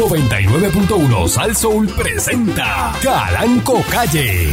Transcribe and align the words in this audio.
99.1 0.00 1.28
Sal 1.28 1.54
Soul 1.54 1.86
presenta 1.88 2.90
Calanco 3.02 3.82
Calle. 3.90 4.46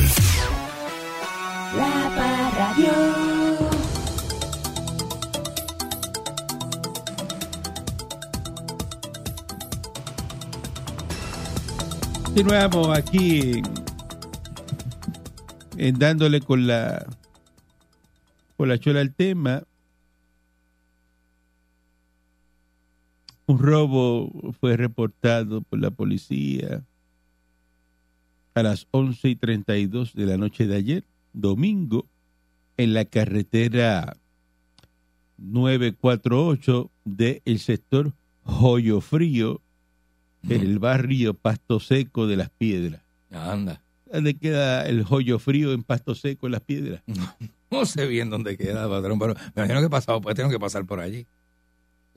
La 1.74 2.12
Parradio. 2.18 2.92
Continuamos 12.26 12.98
aquí 12.98 13.62
en 15.78 15.98
dándole 15.98 16.42
con 16.42 16.68
la 16.68 17.06
con 18.58 18.68
la 18.68 18.78
chola 18.78 19.00
al 19.00 19.16
tema. 19.16 19.64
Un 23.48 23.60
robo 23.60 24.54
fue 24.60 24.76
reportado 24.76 25.62
por 25.62 25.80
la 25.80 25.90
policía 25.90 26.84
a 28.54 28.64
las 28.64 28.88
11 28.92 29.30
y 29.30 29.36
32 29.36 30.14
de 30.14 30.26
la 30.26 30.38
noche 30.38 30.68
de 30.68 30.76
ayer, 30.76 31.04
domingo, 31.32 32.06
en 32.76 32.94
la 32.94 33.06
carretera 33.06 34.18
948 35.38 36.92
del 37.06 37.60
sector 37.60 38.14
Joyo 38.44 39.00
Frío, 39.00 39.62
en 40.50 40.62
el 40.62 40.80
barrio 40.80 41.34
Pasto 41.34 41.80
Seco 41.80 42.28
de 42.28 42.36
las 42.36 42.50
Piedras. 42.50 43.02
Anda. 43.32 43.82
¿Dónde 44.12 44.36
queda 44.36 44.86
el 44.88 45.04
joyo 45.04 45.38
frío 45.40 45.74
en 45.74 45.84
Pasto 45.84 46.16
Seco 46.16 46.48
en 46.48 46.52
las 46.54 46.62
Piedras? 46.62 47.02
No 47.70 47.86
sé 47.86 48.08
bien 48.08 48.30
dónde 48.30 48.56
queda, 48.56 48.88
patrón, 48.88 49.20
pero 49.20 49.34
me 49.34 49.64
imagino 49.64 49.82
que 49.82 49.88
he 49.88 49.90
pasado, 49.90 50.22
pues 50.22 50.36
tengo 50.36 50.50
que 50.50 50.58
pasar 50.58 50.86
por 50.86 51.02
allí. 51.02 51.28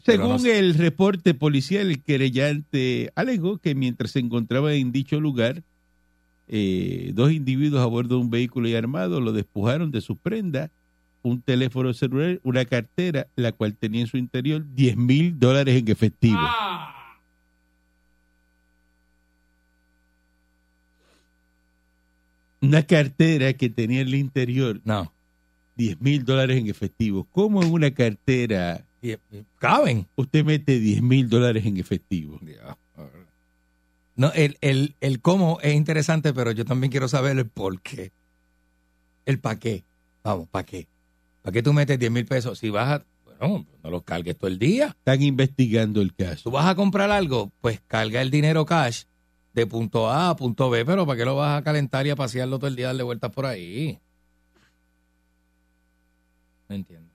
Según 0.05 0.43
no 0.43 0.45
el 0.47 0.75
reporte 0.75 1.35
policial, 1.35 1.91
el 1.91 2.03
querellante 2.03 3.13
alegó 3.15 3.59
que 3.59 3.75
mientras 3.75 4.13
se 4.13 4.21
encontraba 4.21 4.73
en 4.75 4.93
dicho 4.93 5.21
lugar, 5.21 5.63
eh, 6.49 7.13
dos 7.15 7.33
individuos 7.33 7.83
a 7.83 7.87
bordo 7.87 8.17
de 8.17 8.23
un 8.23 8.31
vehículo 8.31 8.69
y 8.69 8.75
armado 8.75 9.21
lo 9.21 9.33
despojaron 9.33 9.91
de 9.91 10.01
sus 10.01 10.17
prendas, 10.19 10.71
un 11.23 11.43
teléfono 11.43 11.93
celular, 11.93 12.41
una 12.43 12.65
cartera, 12.65 13.29
la 13.37 13.53
cual 13.53 13.77
tenía 13.77 14.01
en 14.01 14.07
su 14.07 14.17
interior 14.17 14.65
10 14.75 14.97
mil 14.97 15.39
dólares 15.39 15.77
en 15.77 15.89
efectivo. 15.89 16.41
Una 22.63 22.83
cartera 22.83 23.53
que 23.55 23.71
tenía 23.71 24.01
en 24.01 24.09
el 24.09 24.15
interior 24.15 24.81
No. 24.85 25.13
10 25.77 26.01
mil 26.01 26.25
dólares 26.25 26.59
en 26.59 26.69
efectivo. 26.69 27.27
¿Cómo 27.31 27.63
en 27.63 27.73
una 27.73 27.91
cartera 27.93 28.85
¿Caben? 29.59 30.07
usted 30.17 30.45
mete 30.45 30.79
10 30.79 31.03
mil 31.03 31.29
dólares 31.29 31.65
en 31.65 31.77
efectivo? 31.77 32.39
No, 34.17 34.31
el, 34.33 34.59
el, 34.61 34.97
el 35.01 35.21
cómo 35.21 35.59
es 35.63 35.75
interesante, 35.75 36.35
pero 36.35 36.51
yo 36.53 36.65
también 36.65 36.91
quiero 36.91 37.09
saber 37.09 37.39
el 37.39 37.49
por 37.49 37.81
qué. 37.81 38.13
El 39.25 39.39
para 39.39 39.59
qué. 39.59 39.85
Vamos, 40.23 40.49
¿para 40.49 40.67
qué? 40.67 40.87
¿Para 41.43 41.53
qué 41.53 41.63
tú 41.63 41.73
metes 41.73 41.99
10 41.99 42.13
mil 42.13 42.27
pesos? 42.27 42.59
Si 42.59 42.69
vas 42.69 43.01
a... 43.01 43.05
Bueno, 43.25 43.67
no 43.83 43.91
los 43.91 44.03
cargues 44.03 44.37
todo 44.37 44.49
el 44.49 44.59
día. 44.59 44.89
Están 44.89 45.23
investigando 45.23 46.03
el 46.03 46.15
caso. 46.15 46.43
Tú 46.45 46.51
vas 46.51 46.67
a 46.67 46.75
comprar 46.75 47.11
algo, 47.11 47.51
pues 47.63 47.81
carga 47.87 48.21
el 48.21 48.31
dinero 48.31 48.67
cash 48.67 49.05
de 49.55 49.67
punto 49.67 50.11
A 50.11 50.31
a 50.31 50.37
punto 50.37 50.71
B, 50.71 50.85
pero 50.85 51.07
¿para 51.07 51.19
qué 51.19 51.25
lo 51.25 51.37
vas 51.37 51.59
a 51.59 51.65
calentar 51.65 52.07
y 52.07 52.11
a 52.11 52.17
pasearlo 52.17 52.59
todo 52.59 52.69
el 52.69 52.77
día, 52.77 52.89
darle 52.89 53.03
vueltas 53.03 53.33
por 53.33 53.47
ahí? 53.47 53.99
No 56.69 56.77
entiendo. 56.77 57.09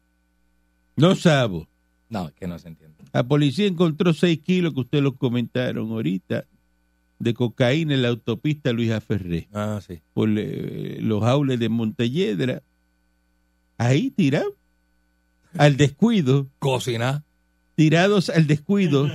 No 0.95 1.15
sabo. 1.15 1.67
No, 2.09 2.27
es 2.27 2.33
que 2.35 2.47
no 2.47 2.57
se 2.59 2.67
entiende. 2.69 2.95
La 3.13 3.23
policía 3.23 3.65
encontró 3.67 4.13
6 4.13 4.39
kilos, 4.39 4.73
que 4.73 4.81
ustedes 4.81 5.03
lo 5.03 5.15
comentaron 5.15 5.89
ahorita, 5.91 6.45
de 7.19 7.33
cocaína 7.33 7.93
en 7.95 8.01
la 8.01 8.09
autopista 8.09 8.71
Luisa 8.73 8.99
Ferré, 9.01 9.47
Ah, 9.53 9.79
sí. 9.85 9.99
por 10.13 10.29
eh, 10.35 10.97
los 11.01 11.23
aules 11.23 11.59
de 11.59 11.69
Montelledra. 11.69 12.61
Ahí 13.77 14.09
tirado. 14.11 14.53
Al 15.57 15.77
descuido. 15.77 16.47
Cocinar. 16.59 17.23
Tirados 17.75 18.29
al 18.29 18.47
descuido. 18.47 19.05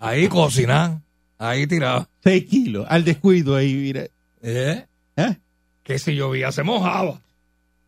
Ahí 0.00 0.28
cocinar. 0.28 1.00
Ahí 1.38 1.66
tirado. 1.66 2.08
6 2.22 2.44
kilos. 2.46 2.86
Al 2.88 3.04
descuido 3.04 3.56
ahí, 3.56 3.74
mira. 3.74 4.06
¿Eh? 4.42 4.86
¿Ah? 5.16 5.36
Que 5.82 5.98
si 5.98 6.14
llovía 6.14 6.52
se 6.52 6.62
mojaba. 6.62 7.20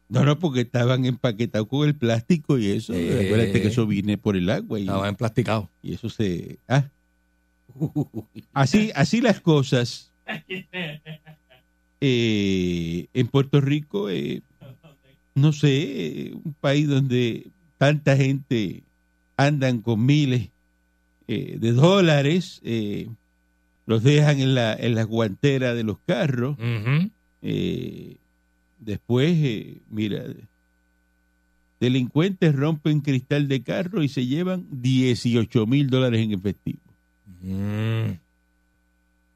No, 0.08 0.24
no, 0.24 0.38
porque 0.38 0.60
estaban 0.60 1.04
empaquetados 1.04 1.66
con 1.68 1.88
el 1.88 1.96
plástico 1.96 2.58
y 2.58 2.68
eso. 2.70 2.94
Eh. 2.94 3.26
Acuérdate 3.26 3.60
que 3.60 3.68
eso 3.68 3.86
viene 3.86 4.18
por 4.18 4.36
el 4.36 4.48
agua 4.50 4.78
y, 4.78 4.82
Estaba 4.82 5.08
emplasticado. 5.08 5.70
y 5.82 5.94
eso 5.94 6.08
se... 6.08 6.58
ah. 6.68 6.88
Así, 8.52 8.90
así 8.94 9.20
las 9.20 9.40
cosas. 9.40 10.12
Eh, 11.98 13.06
en 13.14 13.26
Puerto 13.28 13.58
Rico, 13.58 14.10
eh, 14.10 14.42
no 15.34 15.54
sé, 15.54 16.32
un 16.44 16.52
país 16.52 16.86
donde 16.86 17.50
tanta 17.78 18.18
gente 18.18 18.82
andan 19.36 19.80
con 19.80 20.04
miles 20.04 20.50
eh, 21.28 21.56
de 21.58 21.72
dólares, 21.72 22.60
eh, 22.64 23.08
los 23.84 24.02
dejan 24.02 24.40
en 24.40 24.54
la, 24.54 24.74
en 24.74 24.94
la 24.94 25.02
guantera 25.02 25.74
de 25.74 25.84
los 25.84 25.98
carros. 26.06 26.56
Eh, 27.42 28.16
después, 28.78 29.32
eh, 29.36 29.80
mira, 29.88 30.24
delincuentes 31.80 32.54
rompen 32.54 33.00
cristal 33.00 33.48
de 33.48 33.62
carro 33.62 34.02
y 34.02 34.08
se 34.08 34.26
llevan 34.26 34.66
18 34.70 35.66
mil 35.66 35.88
dólares 35.88 36.20
en 36.20 36.32
efectivo. 36.32 36.80
Mm. 37.42 38.18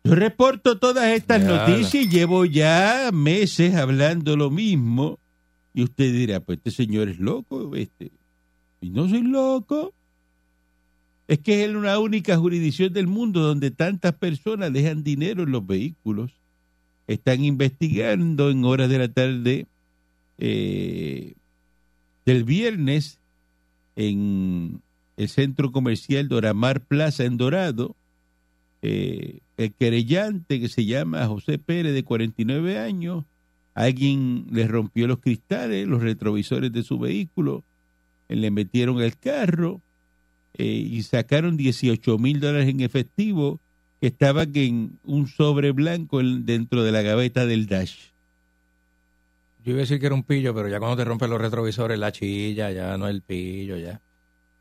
Yo 0.03 0.15
reporto 0.15 0.79
todas 0.79 1.13
estas 1.13 1.45
noticias 1.45 2.07
y 2.07 2.09
llevo 2.09 2.47
ya 2.47 3.11
meses 3.13 3.75
hablando 3.75 4.37
lo 4.37 4.51
mismo. 4.51 5.19
Y 5.75 5.83
usted 5.83 6.13
dirá, 6.13 6.41
pues 6.41 6.59
este 6.59 6.71
señor 6.71 7.09
es 7.09 7.19
loco. 7.19 7.77
Este. 7.77 8.11
Y 8.81 8.91
no 8.91 9.09
soy 9.09 9.23
loco. 9.23 9.93
Es 11.29 11.39
que 11.39 11.65
es 11.65 11.71
la 11.71 11.99
única 11.99 12.37
jurisdicción 12.39 12.93
del 12.93 13.07
mundo 13.07 13.41
donde 13.41 13.71
tantas 13.71 14.15
personas 14.15 14.73
dejan 14.73 15.05
dinero 15.05 15.45
en 15.45 15.53
los 15.53 15.65
vehículos. 15.67 16.33
Están 17.11 17.45
investigando 17.45 18.51
en 18.51 18.65
horas 18.65 18.89
de 18.89 18.99
la 18.99 19.09
tarde 19.09 19.67
eh, 20.39 21.35
del 22.25 22.45
viernes 22.45 23.19
en 23.97 24.81
el 25.17 25.29
centro 25.29 25.73
comercial 25.73 26.29
Doramar 26.29 26.83
Plaza 26.83 27.25
en 27.25 27.37
Dorado. 27.37 27.97
Eh, 28.83 29.41
el 29.57 29.73
querellante 29.73 30.61
que 30.61 30.69
se 30.69 30.85
llama 30.85 31.27
José 31.27 31.59
Pérez 31.59 31.95
de 31.95 32.05
49 32.05 32.79
años, 32.79 33.25
alguien 33.75 34.47
le 34.53 34.69
rompió 34.69 35.09
los 35.09 35.19
cristales, 35.19 35.89
los 35.89 36.03
retrovisores 36.03 36.71
de 36.71 36.85
su 36.85 37.01
vehículo, 37.01 37.65
eh, 38.29 38.37
le 38.37 38.53
metieron 38.53 39.03
el 39.03 39.19
carro 39.19 39.81
eh, 40.55 40.65
y 40.65 41.03
sacaron 41.03 41.57
18 41.57 42.19
mil 42.19 42.39
dólares 42.39 42.69
en 42.69 42.83
efectivo 42.83 43.59
que 44.01 44.07
estaban 44.09 44.51
en 44.55 44.99
un 45.05 45.29
sobre 45.29 45.73
blanco 45.73 46.21
en- 46.21 46.47
dentro 46.47 46.83
de 46.83 46.93
la 46.93 47.03
gaveta 47.03 47.47
del 47.47 47.67
dash. 47.67 47.95
Yo 49.63 49.73
iba 49.73 49.79
a 49.79 49.81
decir 49.81 50.01
que 50.01 50.07
era 50.07 50.15
un 50.15 50.23
pillo, 50.23 50.55
pero 50.55 50.69
ya 50.69 50.79
cuando 50.79 50.97
te 50.97 51.05
rompen 51.05 51.29
los 51.29 51.41
retrovisores, 51.41 51.99
la 51.99 52.13
chilla, 52.13 52.71
ya 52.71 52.97
no 52.97 53.07
es 53.09 53.15
el 53.15 53.21
pillo, 53.23 53.77
ya. 53.77 54.01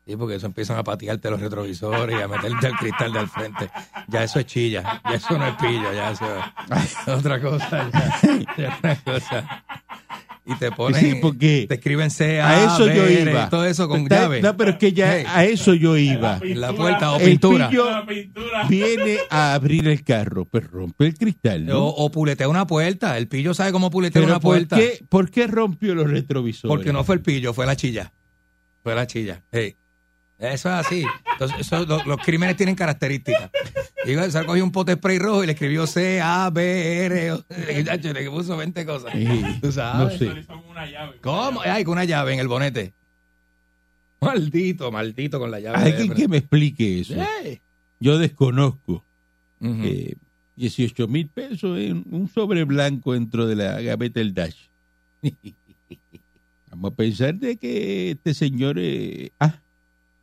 Sí, 0.06 0.16
porque 0.16 0.34
eso 0.34 0.46
empiezan 0.46 0.76
a 0.76 0.82
patearte 0.84 1.30
los 1.30 1.40
retrovisores 1.40 2.18
y 2.18 2.20
a 2.22 2.28
meterte 2.28 2.66
el 2.66 2.74
cristal 2.74 3.12
del 3.12 3.28
frente. 3.28 3.70
Ya 4.08 4.24
eso 4.24 4.40
es 4.40 4.46
chilla, 4.46 5.00
ya 5.08 5.14
eso 5.14 5.38
no 5.38 5.46
es 5.46 5.54
pillo, 5.56 5.92
ya 5.92 6.10
eso 6.10 6.26
es 6.74 7.08
otra 7.08 7.40
cosa. 7.40 7.88
Ya, 7.92 8.20
ya 8.56 8.68
es 8.68 8.74
otra 8.78 8.96
cosa. 9.04 9.64
Y 10.50 10.58
te 10.58 10.70
ponen, 10.76 11.00
Sí, 11.00 11.14
porque 11.20 11.66
te 11.68 11.74
escriben 11.74 12.10
C, 12.10 12.40
A 12.40 12.64
eso 12.64 12.86
yo 12.92 13.08
iba. 13.08 13.48
todo 13.48 13.64
eso 13.64 13.88
con 13.88 14.02
Está- 14.02 14.22
llave. 14.22 14.42
No, 14.42 14.56
pero 14.56 14.70
es 14.72 14.76
que 14.78 14.92
ya 14.92 15.16
Hey. 15.18 15.24
a 15.28 15.44
eso 15.44 15.74
yo 15.74 15.96
iba. 15.96 16.40
La 16.44 16.72
puerta 16.72 17.12
o 17.12 17.18
El 17.20 17.30
pintura. 17.30 17.68
pillo 17.68 17.86
viene 18.68 19.18
a 19.30 19.54
abrir 19.54 19.86
el 19.88 20.02
carro, 20.04 20.44
pues 20.44 20.66
rompe 20.70 21.06
el 21.06 21.14
cristal, 21.16 21.66
¿no? 21.66 21.78
O, 21.86 22.04
o 22.06 22.10
puletea 22.10 22.48
una 22.48 22.66
puerta. 22.66 23.16
El 23.16 23.28
pillo 23.28 23.54
sabe 23.54 23.72
cómo 23.72 23.90
puletea 23.90 24.20
Pero 24.20 24.32
una 24.32 24.40
¿por 24.40 24.56
puerta. 24.56 24.76
qué, 24.76 25.04
¿por 25.08 25.30
qué 25.30 25.46
rompió 25.46 25.94
los 25.94 26.10
retrovisores? 26.10 26.68
Porque 26.76 26.92
no 26.92 27.04
fue 27.04 27.16
el 27.16 27.22
pillo, 27.22 27.54
fue 27.54 27.66
la 27.66 27.76
chilla. 27.76 28.12
Fue 28.82 28.94
la 28.94 29.06
chilla. 29.06 29.42
Hey. 29.52 29.76
Eso 30.40 30.68
es 30.70 30.74
así. 30.86 31.04
Entonces, 31.32 31.58
eso- 31.60 31.84
lo- 31.84 32.02
los 32.04 32.18
crímenes 32.24 32.56
tienen 32.56 32.74
características. 32.74 33.50
Digo, 34.06 34.22
se 34.30 34.44
cogió 34.46 34.64
un 34.64 34.72
pote 34.72 34.94
spray 34.94 35.18
rojo 35.18 35.44
y 35.44 35.46
le 35.46 35.52
escribió 35.52 35.86
C, 35.86 36.20
A, 36.22 36.48
B, 36.50 37.04
R. 37.04 37.32
o- 37.32 37.44
Chacho, 37.84 38.12
Le 38.14 38.30
puso 38.30 38.56
20 38.56 38.86
cosas. 38.86 39.12
Tú 39.60 39.70
no. 39.72 40.10
¿Cómo? 41.20 41.60
Ay, 41.62 41.84
con 41.84 41.92
una 41.92 42.04
llave 42.04 42.32
en 42.32 42.40
el 42.40 42.48
bonete. 42.48 42.94
Maldito, 44.20 44.90
maldito 44.90 45.38
con 45.38 45.50
la 45.50 45.60
llave. 45.60 45.76
Alguien 45.78 46.14
que 46.14 46.28
me 46.28 46.38
explique 46.38 47.00
eso. 47.00 47.14
Yo 48.00 48.18
desconozco. 48.18 49.04
Ujú. 49.60 49.82
Eh, 49.84 50.14
18 50.56 51.06
mil 51.08 51.28
pesos 51.28 51.78
en 51.78 52.04
un 52.10 52.28
sobre 52.28 52.64
blanco 52.64 53.12
dentro 53.14 53.46
de 53.46 53.56
la 53.56 53.80
gaveta 53.80 54.20
del 54.20 54.34
Dash. 54.34 54.56
Vamos 56.70 56.92
a 56.92 56.94
pensar 56.94 57.34
de 57.34 57.56
que 57.56 58.12
este 58.12 58.32
señor... 58.34 58.76
eh, 58.78 59.32
ah, 59.40 59.58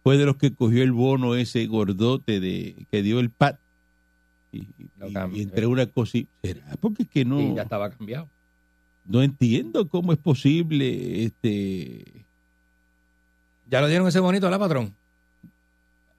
fue 0.08 0.18
de 0.18 0.26
los 0.26 0.38
que 0.38 0.54
cogió 0.54 0.84
el 0.84 0.94
bono 0.94 1.36
ese 1.36 1.66
gordote 1.68 2.40
de 2.40 2.86
que 2.90 3.04
dio 3.04 3.20
el 3.20 3.30
PAT. 3.30 3.60
Y, 4.54 4.66
entre 5.42 5.66
una 5.68 5.86
cosa 5.88 6.20
y- 6.20 6.28
¿Será? 6.42 6.78
Porque 6.80 7.04
es 7.04 7.10
que 7.10 7.26
no, 7.26 7.42
Y 7.42 7.54
ya 7.56 7.64
estaba 7.64 7.90
cambiado. 7.90 8.30
no 9.04 9.22
entiendo 9.22 9.90
cómo 9.90 10.14
es 10.14 10.18
posible 10.20 11.26
este 11.26 12.26
¿Ya 13.70 13.82
lo 13.82 13.88
dieron 13.90 14.08
ese 14.08 14.22
bonito 14.22 14.48
a 14.48 14.52
la 14.52 14.58
patrón? 14.60 14.94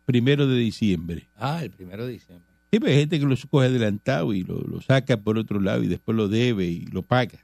primero 0.05 0.47
de 0.47 0.59
diciembre. 0.59 1.27
Ah, 1.37 1.65
el 1.65 1.71
primero 1.71 2.05
de 2.05 2.13
diciembre. 2.13 2.47
Sí, 2.71 2.79
pero 2.81 2.93
hay 2.93 2.99
gente 2.99 3.19
que 3.19 3.25
lo 3.25 3.35
coge 3.51 3.69
adelantado 3.69 4.35
y 4.35 4.43
lo, 4.43 4.61
lo 4.61 4.83
saca 4.83 5.17
por 5.17 5.39
otro 5.39 5.61
lado 5.61 5.83
y 5.83 5.87
después 5.89 6.15
lo 6.15 6.29
debe 6.29 6.67
y 6.67 6.85
lo 6.87 7.01
paga. 7.03 7.39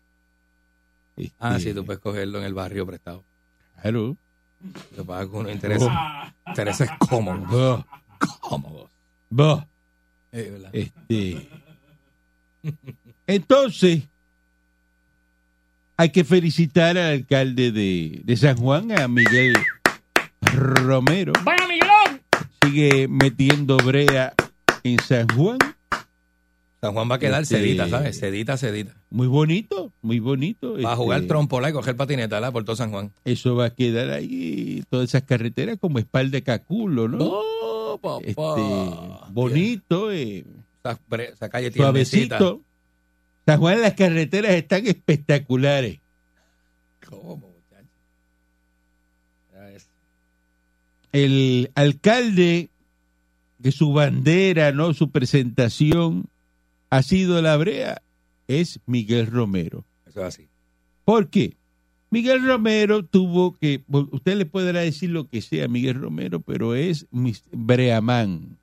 Ah, 1.38 1.56
Este, 1.56 1.70
sí, 1.70 1.74
tú 1.74 1.86
puedes 1.86 2.00
cogerlo 2.02 2.38
en 2.38 2.44
el 2.44 2.52
barrio 2.52 2.84
prestado. 2.86 3.24
Claro. 3.80 4.18
Lo 4.96 5.04
pagas 5.04 5.26
con 5.28 5.40
unos 5.40 5.52
intereses, 5.52 5.88
intereses 6.46 6.88
cómodos. 6.98 7.84
Cómodos. 8.40 8.90
Eh. 10.32 10.68
Este, 10.72 11.48
entonces, 13.26 14.02
hay 15.96 16.10
que 16.10 16.24
felicitar 16.24 16.98
al 16.98 17.12
alcalde 17.12 17.70
de, 17.72 18.20
de 18.24 18.36
San 18.36 18.56
Juan, 18.56 18.92
a 18.98 19.06
Miguel 19.08 19.54
Romero. 20.40 21.32
¡Vaya, 21.44 21.66
Miguelón! 21.68 22.22
Sigue 22.64 23.08
metiendo 23.08 23.76
brea 23.76 24.34
en 24.82 24.98
San 25.00 25.28
Juan. 25.28 25.58
San 26.84 26.92
Juan 26.92 27.10
va 27.10 27.14
a 27.14 27.18
quedar 27.18 27.40
Este- 27.44 27.56
sedita, 27.56 27.88
¿sabes? 27.88 28.18
Sedita, 28.18 28.58
sedita. 28.58 28.94
Muy 29.08 29.26
bonito, 29.26 29.90
muy 30.02 30.18
bonito. 30.18 30.76
Va 30.84 30.92
a 30.92 30.96
jugar 30.96 31.20
Este, 31.20 31.28
trompola 31.28 31.70
y 31.70 31.72
coger 31.72 31.96
patineta 31.96 32.52
por 32.52 32.64
todo 32.66 32.76
San 32.76 32.90
Juan. 32.90 33.10
Eso 33.24 33.54
va 33.56 33.64
a 33.64 33.70
quedar 33.70 34.10
ahí, 34.10 34.84
todas 34.90 35.08
esas 35.08 35.22
carreteras 35.22 35.78
como 35.80 35.98
espalda 35.98 36.32
de 36.32 36.42
caculo, 36.42 37.08
¿no? 37.08 37.16
¡Oh, 37.22 37.98
papá! 38.02 38.22
Este, 38.22 39.32
bonito, 39.32 40.12
eh, 40.12 40.44
Esa, 40.84 41.48
calle 41.48 41.72
suavecito. 41.72 42.60
San 43.46 43.60
Juan, 43.60 43.80
las 43.80 43.94
carreteras 43.94 44.52
están 44.52 44.86
espectaculares. 44.86 46.00
¿Cómo, 47.08 47.36
muchacho? 47.38 47.88
Ya 49.54 49.70
es. 49.70 49.88
El 51.12 51.70
alcalde, 51.76 52.68
que 53.62 53.72
su 53.72 53.94
bandera, 53.94 54.72
no 54.72 54.92
su 54.92 55.10
presentación, 55.10 56.26
ha 56.94 57.02
sido 57.02 57.42
la 57.42 57.56
brea, 57.56 58.02
es 58.46 58.78
Miguel 58.86 59.26
Romero. 59.26 59.84
Eso 60.06 60.20
es 60.20 60.26
así. 60.26 60.48
¿Por 61.04 61.28
qué? 61.28 61.56
Miguel 62.10 62.46
Romero 62.46 63.04
tuvo 63.04 63.52
que, 63.54 63.82
usted 63.88 64.36
le 64.36 64.46
podrá 64.46 64.80
decir 64.80 65.10
lo 65.10 65.28
que 65.28 65.42
sea, 65.42 65.66
Miguel 65.66 66.00
Romero, 66.00 66.38
pero 66.38 66.76
es 66.76 67.06
Breamán. 67.50 68.58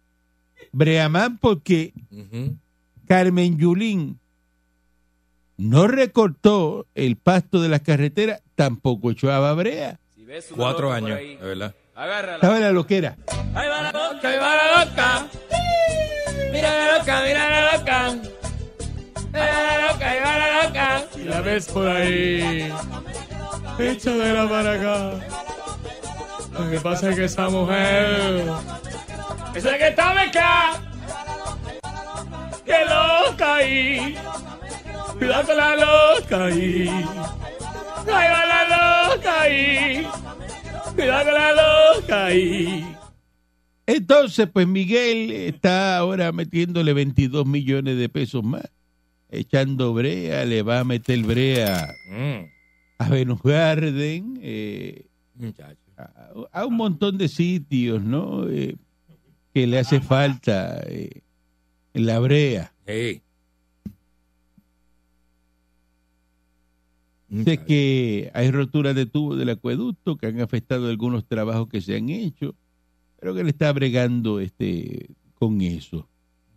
Breamán 0.71 1.39
porque. 1.39 1.93
Carmen 3.05 3.57
Yulín 3.57 4.17
no 5.57 5.87
recortó 5.87 6.87
el 6.95 7.17
pasto 7.17 7.61
de 7.61 7.67
las 7.67 7.81
carreteras, 7.81 8.41
tampoco 8.55 9.11
echaba 9.11 9.53
brea. 9.53 9.99
Cuatro 10.55 10.93
años, 10.93 11.19
de 11.19 11.35
verdad. 11.41 11.75
¿Sabe 12.39 12.61
la 12.61 12.71
loquera? 12.71 13.17
¡Ahí 13.53 13.67
va 13.67 13.81
la 13.81 13.91
loca, 13.91 14.29
ahí 14.29 14.37
va 14.39 14.55
la 14.55 14.85
loca! 14.85 15.50
¡Mira 16.61 16.75
la 16.75 16.97
loca, 16.99 17.21
mira 17.25 17.49
la 17.49 17.71
loca! 17.71 18.15
¡Mira 19.33 19.63
la 19.63 19.87
loca, 19.87 20.05
va 20.23 20.37
la 20.37 20.63
loca! 20.63 21.05
Y 21.15 21.23
la 21.23 21.41
ves 21.41 21.65
por 21.65 21.87
ahí. 21.87 22.71
Échamela 23.79 24.47
para 24.47 24.73
acá. 24.73 25.11
Lo 26.53 26.69
que 26.69 26.79
pasa 26.79 27.09
es 27.09 27.15
que 27.15 27.25
esa 27.25 27.49
mujer. 27.49 28.45
Esa 29.55 29.75
que 29.75 29.87
está 29.87 30.13
beca. 30.13 30.73
Que 32.63 32.85
loca 32.85 33.55
ahí. 33.55 34.15
Cuidado 35.17 35.45
con 35.47 35.57
la 35.57 35.75
loca 35.77 36.45
ahí. 36.45 37.05
Ahí 38.05 38.29
va 38.29 38.45
la 38.45 39.15
loca 39.15 39.41
ahí. 39.41 40.07
Cuidado 40.93 41.23
con 41.23 41.33
la 41.33 41.51
loca 41.53 42.25
ahí. 42.25 42.90
Entonces, 43.85 44.47
pues 44.51 44.67
Miguel 44.67 45.31
está 45.31 45.97
ahora 45.97 46.31
metiéndole 46.31 46.93
22 46.93 47.45
millones 47.45 47.97
de 47.97 48.09
pesos 48.09 48.43
más, 48.43 48.69
echando 49.29 49.93
brea, 49.93 50.45
le 50.45 50.61
va 50.61 50.79
a 50.79 50.83
meter 50.83 51.19
brea 51.23 51.93
Mm, 52.09 52.45
a 52.99 53.09
Venus 53.09 53.41
Garden, 53.41 54.39
eh, 54.41 55.05
a 56.51 56.65
un 56.65 56.75
montón 56.75 57.17
de 57.17 57.27
sitios, 57.27 58.01
¿no? 58.03 58.47
Eh, 58.49 58.75
que 59.53 59.67
le 59.67 59.79
hace 59.79 60.01
falta 60.01 60.81
eh, 60.87 61.21
la 61.93 62.19
brea. 62.19 62.73
Sí. 62.87 63.21
Sé 67.45 67.57
que 67.59 68.29
hay 68.33 68.51
roturas 68.51 68.93
de 68.93 69.05
tubo 69.05 69.37
del 69.37 69.49
acueducto 69.49 70.17
que 70.17 70.27
han 70.27 70.41
afectado 70.41 70.89
algunos 70.89 71.25
trabajos 71.25 71.69
que 71.69 71.79
se 71.79 71.95
han 71.95 72.09
hecho, 72.09 72.55
pero 73.21 73.35
que 73.35 73.41
él 73.41 73.47
está 73.47 73.71
bregando 73.71 74.39
este 74.41 75.11
con 75.35 75.61
eso. 75.61 76.09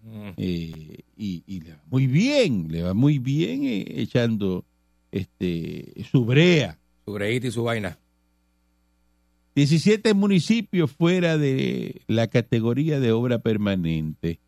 Mm, 0.02 0.30
Eh, 0.36 0.98
y, 1.16 1.44
y 1.46 1.60
le 1.60 1.72
va 1.72 1.82
muy 1.90 2.06
bien, 2.06 2.68
le 2.70 2.82
va 2.82 2.94
muy 2.94 3.18
bien 3.18 3.64
eh, 3.64 3.84
echando 3.96 4.64
este 5.12 5.92
su 6.10 6.24
brea. 6.24 6.78
Su 7.04 7.12
breíta 7.12 7.46
y 7.46 7.50
su 7.50 7.62
vaina. 7.62 7.98
17 9.54 10.14
municipios 10.14 10.90
fuera 10.90 11.38
de 11.38 12.00
la 12.08 12.26
categoría 12.26 12.98
de 12.98 13.12
obra 13.12 13.38
permanente. 13.38 14.40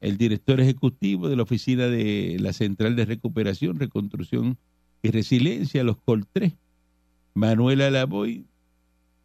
El 0.00 0.16
director 0.16 0.60
ejecutivo 0.60 1.28
de 1.28 1.36
la 1.36 1.42
oficina 1.42 1.86
de 1.86 2.38
la 2.40 2.52
Central 2.52 2.96
de 2.96 3.04
Recuperación, 3.04 3.78
Reconstrucción 3.78 4.56
y 5.02 5.10
Resiliencia, 5.10 5.84
los 5.84 5.96
COL3, 5.98 6.56
Manuela 7.34 7.90
Lavoy, 7.90 8.46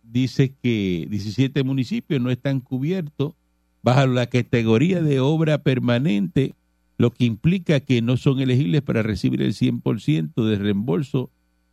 dice 0.04 0.54
que 0.62 1.08
17 1.10 1.64
municipios 1.64 2.22
no 2.22 2.30
están 2.30 2.60
cubiertos 2.60 3.34
bajo 3.82 4.06
la 4.08 4.28
categoría 4.28 5.02
de 5.02 5.20
obra 5.20 5.58
permanente, 5.64 6.54
lo 6.98 7.12
que 7.12 7.26
implica 7.26 7.80
que 7.80 8.02
no 8.02 8.18
son 8.18 8.40
elegibles 8.40 8.82
para 8.82 9.02
recibir 9.02 9.42
el 9.42 9.54
100% 9.54 10.46
de 10.46 10.56
reembolso 10.58 11.30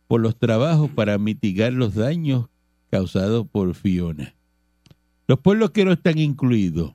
por 0.07 0.19
los 0.21 0.35
trabajos 0.37 0.89
para 0.91 1.17
mitigar 1.17 1.71
los 1.73 1.93
daños 1.95 2.47
causados 2.89 3.47
por 3.47 3.73
Fiona. 3.75 4.33
Los 5.27 5.39
pueblos 5.39 5.71
que 5.71 5.85
no 5.85 5.93
están 5.93 6.17
incluidos, 6.17 6.93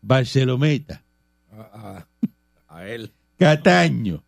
Barcelometa, 0.00 1.02
A, 1.52 2.06
a- 2.68 2.76
a 2.78 2.86
él. 2.88 3.10
Cataño. 3.36 4.22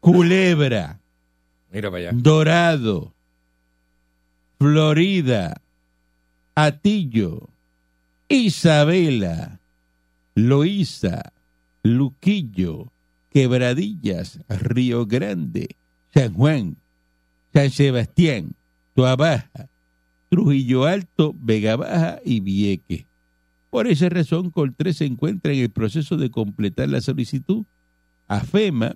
Culebra, 0.00 0.98
Mira 1.72 1.90
para 1.90 2.08
allá. 2.08 2.10
Dorado, 2.14 3.12
Florida, 4.62 5.60
Atillo, 6.54 7.50
Isabela, 8.28 9.58
Loíza, 10.36 11.32
Luquillo, 11.82 12.92
Quebradillas, 13.28 14.38
Río 14.48 15.04
Grande, 15.06 15.74
San 16.14 16.34
Juan, 16.34 16.76
San 17.52 17.70
Sebastián, 17.70 18.54
Tuabaja, 18.94 19.68
Trujillo 20.28 20.84
Alto, 20.84 21.34
Vega 21.36 21.74
Baja 21.74 22.20
y 22.24 22.38
Vieque. 22.38 23.06
Por 23.68 23.88
esa 23.88 24.10
razón, 24.10 24.50
Coltré 24.50 24.92
se 24.92 25.06
encuentra 25.06 25.52
en 25.52 25.58
el 25.58 25.70
proceso 25.70 26.16
de 26.16 26.30
completar 26.30 26.88
la 26.88 27.00
solicitud 27.00 27.64
a 28.28 28.38
FEMA 28.38 28.94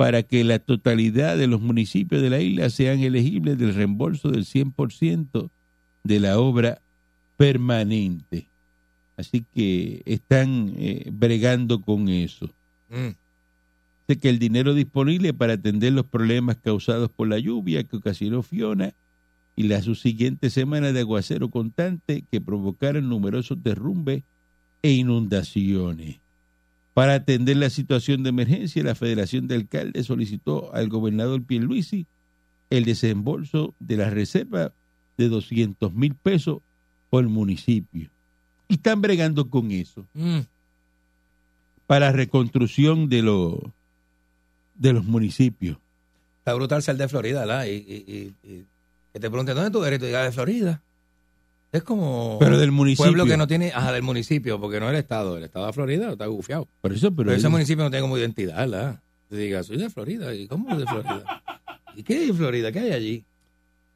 para 0.00 0.22
que 0.22 0.44
la 0.44 0.58
totalidad 0.58 1.36
de 1.36 1.46
los 1.46 1.60
municipios 1.60 2.22
de 2.22 2.30
la 2.30 2.40
isla 2.40 2.70
sean 2.70 3.00
elegibles 3.00 3.58
del 3.58 3.74
reembolso 3.74 4.30
del 4.30 4.46
100% 4.46 5.50
de 6.04 6.20
la 6.20 6.38
obra 6.38 6.80
permanente. 7.36 8.48
Así 9.18 9.44
que 9.54 10.00
están 10.06 10.72
eh, 10.78 11.10
bregando 11.12 11.82
con 11.82 12.08
eso. 12.08 12.48
Mm, 12.88 13.10
Sé 14.06 14.16
que 14.18 14.30
el 14.30 14.38
dinero 14.38 14.72
disponible 14.72 15.34
para 15.34 15.52
atender 15.52 15.92
los 15.92 16.06
problemas 16.06 16.56
causados 16.56 17.10
por 17.10 17.28
la 17.28 17.38
lluvia 17.38 17.84
que 17.84 17.98
ocasionó 17.98 18.42
Fiona 18.42 18.94
y 19.54 19.64
las 19.64 19.84
subsiguientes 19.84 20.54
semanas 20.54 20.94
de 20.94 21.00
aguacero 21.00 21.50
constante 21.50 22.24
que 22.30 22.40
provocaron 22.40 23.06
numerosos 23.06 23.62
derrumbes 23.62 24.22
e 24.80 24.92
inundaciones. 24.92 26.20
Para 26.94 27.14
atender 27.14 27.56
la 27.56 27.70
situación 27.70 28.22
de 28.22 28.30
emergencia, 28.30 28.82
la 28.82 28.94
Federación 28.94 29.46
de 29.46 29.54
Alcaldes 29.56 30.06
solicitó 30.06 30.74
al 30.74 30.88
gobernador 30.88 31.42
Pierluisi 31.44 32.06
el 32.68 32.84
desembolso 32.84 33.74
de 33.78 33.96
la 33.96 34.10
reserva 34.10 34.72
de 35.16 35.28
200 35.28 35.94
mil 35.94 36.14
pesos 36.14 36.58
por 37.08 37.26
municipio. 37.28 38.10
Y 38.68 38.74
están 38.74 39.00
bregando 39.00 39.48
con 39.50 39.70
eso 39.70 40.06
mm. 40.14 40.40
para 41.86 42.12
reconstrucción 42.12 43.08
de, 43.08 43.22
los 43.22 43.58
de 44.74 44.92
los 44.92 45.04
municipios. 45.04 45.78
Está 46.38 46.54
brutal 46.54 46.82
ser 46.82 46.96
de 46.96 47.08
Florida, 47.08 47.40
¿verdad? 47.40 47.66
Y, 47.66 47.70
y- 47.70 48.34
y- 48.44 48.48
y 48.48 48.66
que 49.12 49.18
te 49.20 49.28
pregunten, 49.30 49.54
¿dónde 49.56 49.70
tú 49.70 49.84
eres? 49.84 49.98
Tú 49.98 50.06
digas, 50.06 50.24
de 50.24 50.32
Florida. 50.32 50.82
Es 51.72 51.82
como 51.84 52.36
Pero 52.40 52.58
del 52.58 52.72
municipio. 52.72 53.06
pueblo 53.06 53.26
que 53.26 53.36
no 53.36 53.46
tiene, 53.46 53.72
ajá, 53.72 53.92
del 53.92 54.02
municipio, 54.02 54.60
porque 54.60 54.80
no 54.80 54.86
es 54.86 54.92
el 54.92 54.98
estado, 54.98 55.36
el 55.36 55.44
estado 55.44 55.66
de 55.66 55.72
Florida 55.72 56.12
está 56.12 56.26
gufiado. 56.26 56.66
Por 56.80 56.92
eso, 56.92 57.10
pero, 57.12 57.28
Pero 57.28 57.36
ese 57.38 57.48
municipio 57.48 57.84
no 57.84 57.90
tiene 57.90 58.02
como 58.02 58.18
identidad, 58.18 58.56
¿verdad? 58.56 59.00
Te 59.28 59.36
diga, 59.36 59.62
soy 59.62 59.76
de 59.76 59.88
Florida, 59.88 60.34
¿y 60.34 60.48
cómo 60.48 60.76
de 60.76 60.84
Florida? 60.84 61.42
¿Y 61.94 62.02
qué 62.02 62.14
hay 62.14 62.30
en 62.30 62.36
Florida? 62.36 62.72
¿Qué 62.72 62.80
hay 62.80 62.92
allí? 62.92 63.24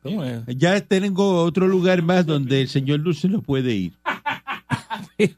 ¿Cómo 0.03 0.23
es? 0.23 0.43
ya 0.49 0.79
tengo 0.83 1.43
otro 1.43 1.67
lugar 1.67 2.03
más 2.03 2.27
donde 2.27 2.61
el 2.61 2.69
señor 2.69 3.03
Dulce 3.03 3.29
no 3.29 3.43
puede 3.43 3.73
ir. 3.73 3.93
Pero, 5.17 5.35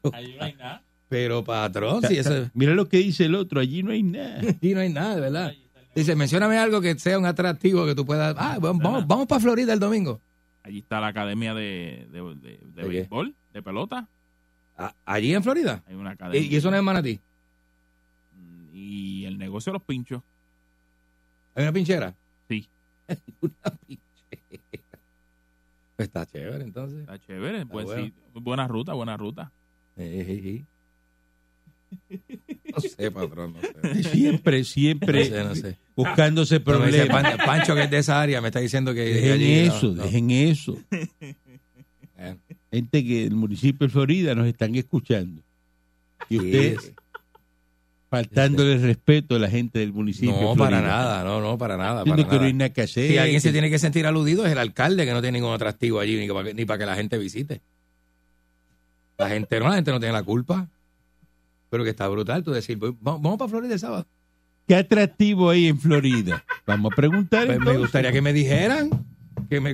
pero, 1.09 1.43
patrón, 1.43 2.01
si 2.07 2.17
eso, 2.17 2.49
Mira 2.53 2.73
lo 2.73 2.89
que 2.89 2.97
dice 2.97 3.25
el 3.25 3.35
otro, 3.35 3.59
allí 3.59 3.83
no 3.83 3.91
hay 3.91 4.03
nada. 4.03 4.41
aquí 4.49 4.73
no 4.73 4.79
hay 4.79 4.89
nada, 4.89 5.15
de 5.15 5.21
verdad. 5.21 5.53
Dice, 5.95 6.15
mencióname 6.15 6.57
algo 6.57 6.81
que 6.81 6.97
sea 6.99 7.17
un 7.17 7.25
atractivo 7.25 7.85
que 7.85 7.95
tú 7.95 8.05
puedas. 8.05 8.35
Ah, 8.37 8.57
vamos, 8.59 8.83
vamos, 8.83 9.07
vamos 9.07 9.27
para 9.27 9.41
Florida 9.41 9.73
el 9.73 9.79
domingo. 9.79 10.19
Allí 10.67 10.79
está 10.79 10.99
la 10.99 11.07
academia 11.07 11.53
de, 11.53 12.07
de, 12.11 12.59
de, 12.61 12.83
béisbol, 12.83 13.33
de 13.53 13.61
pelota. 13.63 14.05
Allí 15.05 15.33
en 15.33 15.41
Florida. 15.41 15.81
Hay 15.87 15.95
una 15.95 16.09
Y, 16.09 16.13
academia. 16.13 16.41
y 16.51 16.55
eso 16.57 16.69
no 16.69 16.75
es 16.75 16.83
Manatí. 16.83 17.21
Mm, 18.35 18.75
Y 18.75 19.25
el 19.25 19.37
negocio 19.37 19.71
de 19.71 19.79
los 19.79 19.83
pinchos. 19.83 20.21
¿Hay 21.55 21.63
una 21.63 21.71
pinchera? 21.71 22.13
Sí. 22.49 22.67
una 23.41 23.77
pinchera. 23.87 24.03
Pues 25.95 26.09
está 26.09 26.25
chévere, 26.25 26.63
entonces. 26.65 26.99
Está 26.99 27.17
chévere. 27.17 27.65
Pues 27.65 27.85
bueno. 27.85 28.03
sí, 28.05 28.13
buena 28.33 28.67
ruta, 28.67 28.91
buena 28.93 29.15
ruta. 29.15 29.49
Eh, 29.95 30.25
eh, 30.27 30.49
eh. 30.49 30.65
No 32.83 32.89
sé, 32.89 33.11
patrón, 33.11 33.53
no 33.53 33.93
sé. 33.93 34.03
Siempre, 34.09 34.59
No 34.59 34.63
siempre 34.65 35.25
sé, 35.25 35.43
no 35.43 35.55
sé. 35.55 35.77
buscándose 35.95 36.59
Pero 36.59 36.79
me 36.79 36.87
dice 36.87 37.05
problemas. 37.05 37.35
Pan- 37.37 37.45
Pancho, 37.45 37.75
que 37.75 37.83
es 37.83 37.89
de 37.91 37.97
esa 37.97 38.21
área, 38.21 38.39
me 38.41 38.47
está 38.47 38.59
diciendo 38.59 38.93
que. 38.93 39.01
Dejen 39.01 39.31
allí, 39.33 39.53
eso, 39.59 39.87
no. 39.93 40.03
dejen 40.03 40.31
eso. 40.31 40.77
Eh, 42.19 42.35
Gente 42.71 43.03
que 43.05 43.23
del 43.23 43.35
municipio 43.35 43.87
de 43.87 43.93
Florida 43.93 44.35
nos 44.35 44.47
están 44.47 44.75
escuchando. 44.75 45.41
Y 46.29 46.37
ustedes 46.37 46.81
sí. 46.83 46.91
faltándole 48.09 48.77
respeto 48.77 49.35
a 49.35 49.39
la 49.39 49.49
gente 49.49 49.79
del 49.79 49.93
municipio 49.93 50.35
No, 50.39 50.55
para 50.55 50.81
nada, 50.81 51.23
no, 51.23 51.39
no, 51.41 51.57
para 51.57 51.77
nada. 51.77 52.03
Para 52.05 52.27
que 52.27 52.35
no 52.35 52.41
hay 52.43 52.53
nada. 52.53 52.69
que. 52.69 52.85
Si 52.87 53.17
alguien 53.17 53.39
se 53.41 53.51
tiene 53.51 53.69
que 53.69 53.79
sentir 53.79 54.05
aludido 54.05 54.45
es 54.45 54.51
el 54.51 54.57
alcalde 54.57 55.05
que 55.05 55.13
no 55.13 55.21
tiene 55.21 55.39
ningún 55.39 55.53
atractivo 55.53 55.99
allí 55.99 56.17
ni 56.19 56.27
para 56.27 56.43
que, 56.49 56.53
ni 56.53 56.65
para 56.65 56.79
que 56.79 56.85
la 56.85 56.95
gente 56.95 57.17
visite. 57.17 57.61
La 59.17 59.29
gente 59.29 59.59
no, 59.59 59.69
la 59.69 59.75
gente 59.75 59.91
no 59.91 59.99
tiene 59.99 60.13
la 60.13 60.23
culpa. 60.23 60.67
Pero 61.69 61.83
que 61.83 61.89
está 61.89 62.07
brutal 62.07 62.43
tú 62.43 62.51
decir, 62.51 62.77
"Voy- 62.77 62.95
vamos, 63.01 63.21
vamos 63.21 63.37
para 63.37 63.49
Florida 63.49 63.73
el 63.73 63.79
sábado. 63.79 64.05
¿Qué 64.67 64.75
atractivo 64.75 65.49
hay 65.49 65.67
en 65.67 65.79
Florida? 65.79 66.43
Vamos 66.65 66.91
a 66.91 66.95
preguntar 66.95 67.47
Pues 67.47 67.59
me 67.59 67.77
gustaría 67.77 68.11
que 68.11 68.21
me 68.21 68.33
dijeran, 68.33 68.89
que 69.49 69.61
me, 69.61 69.71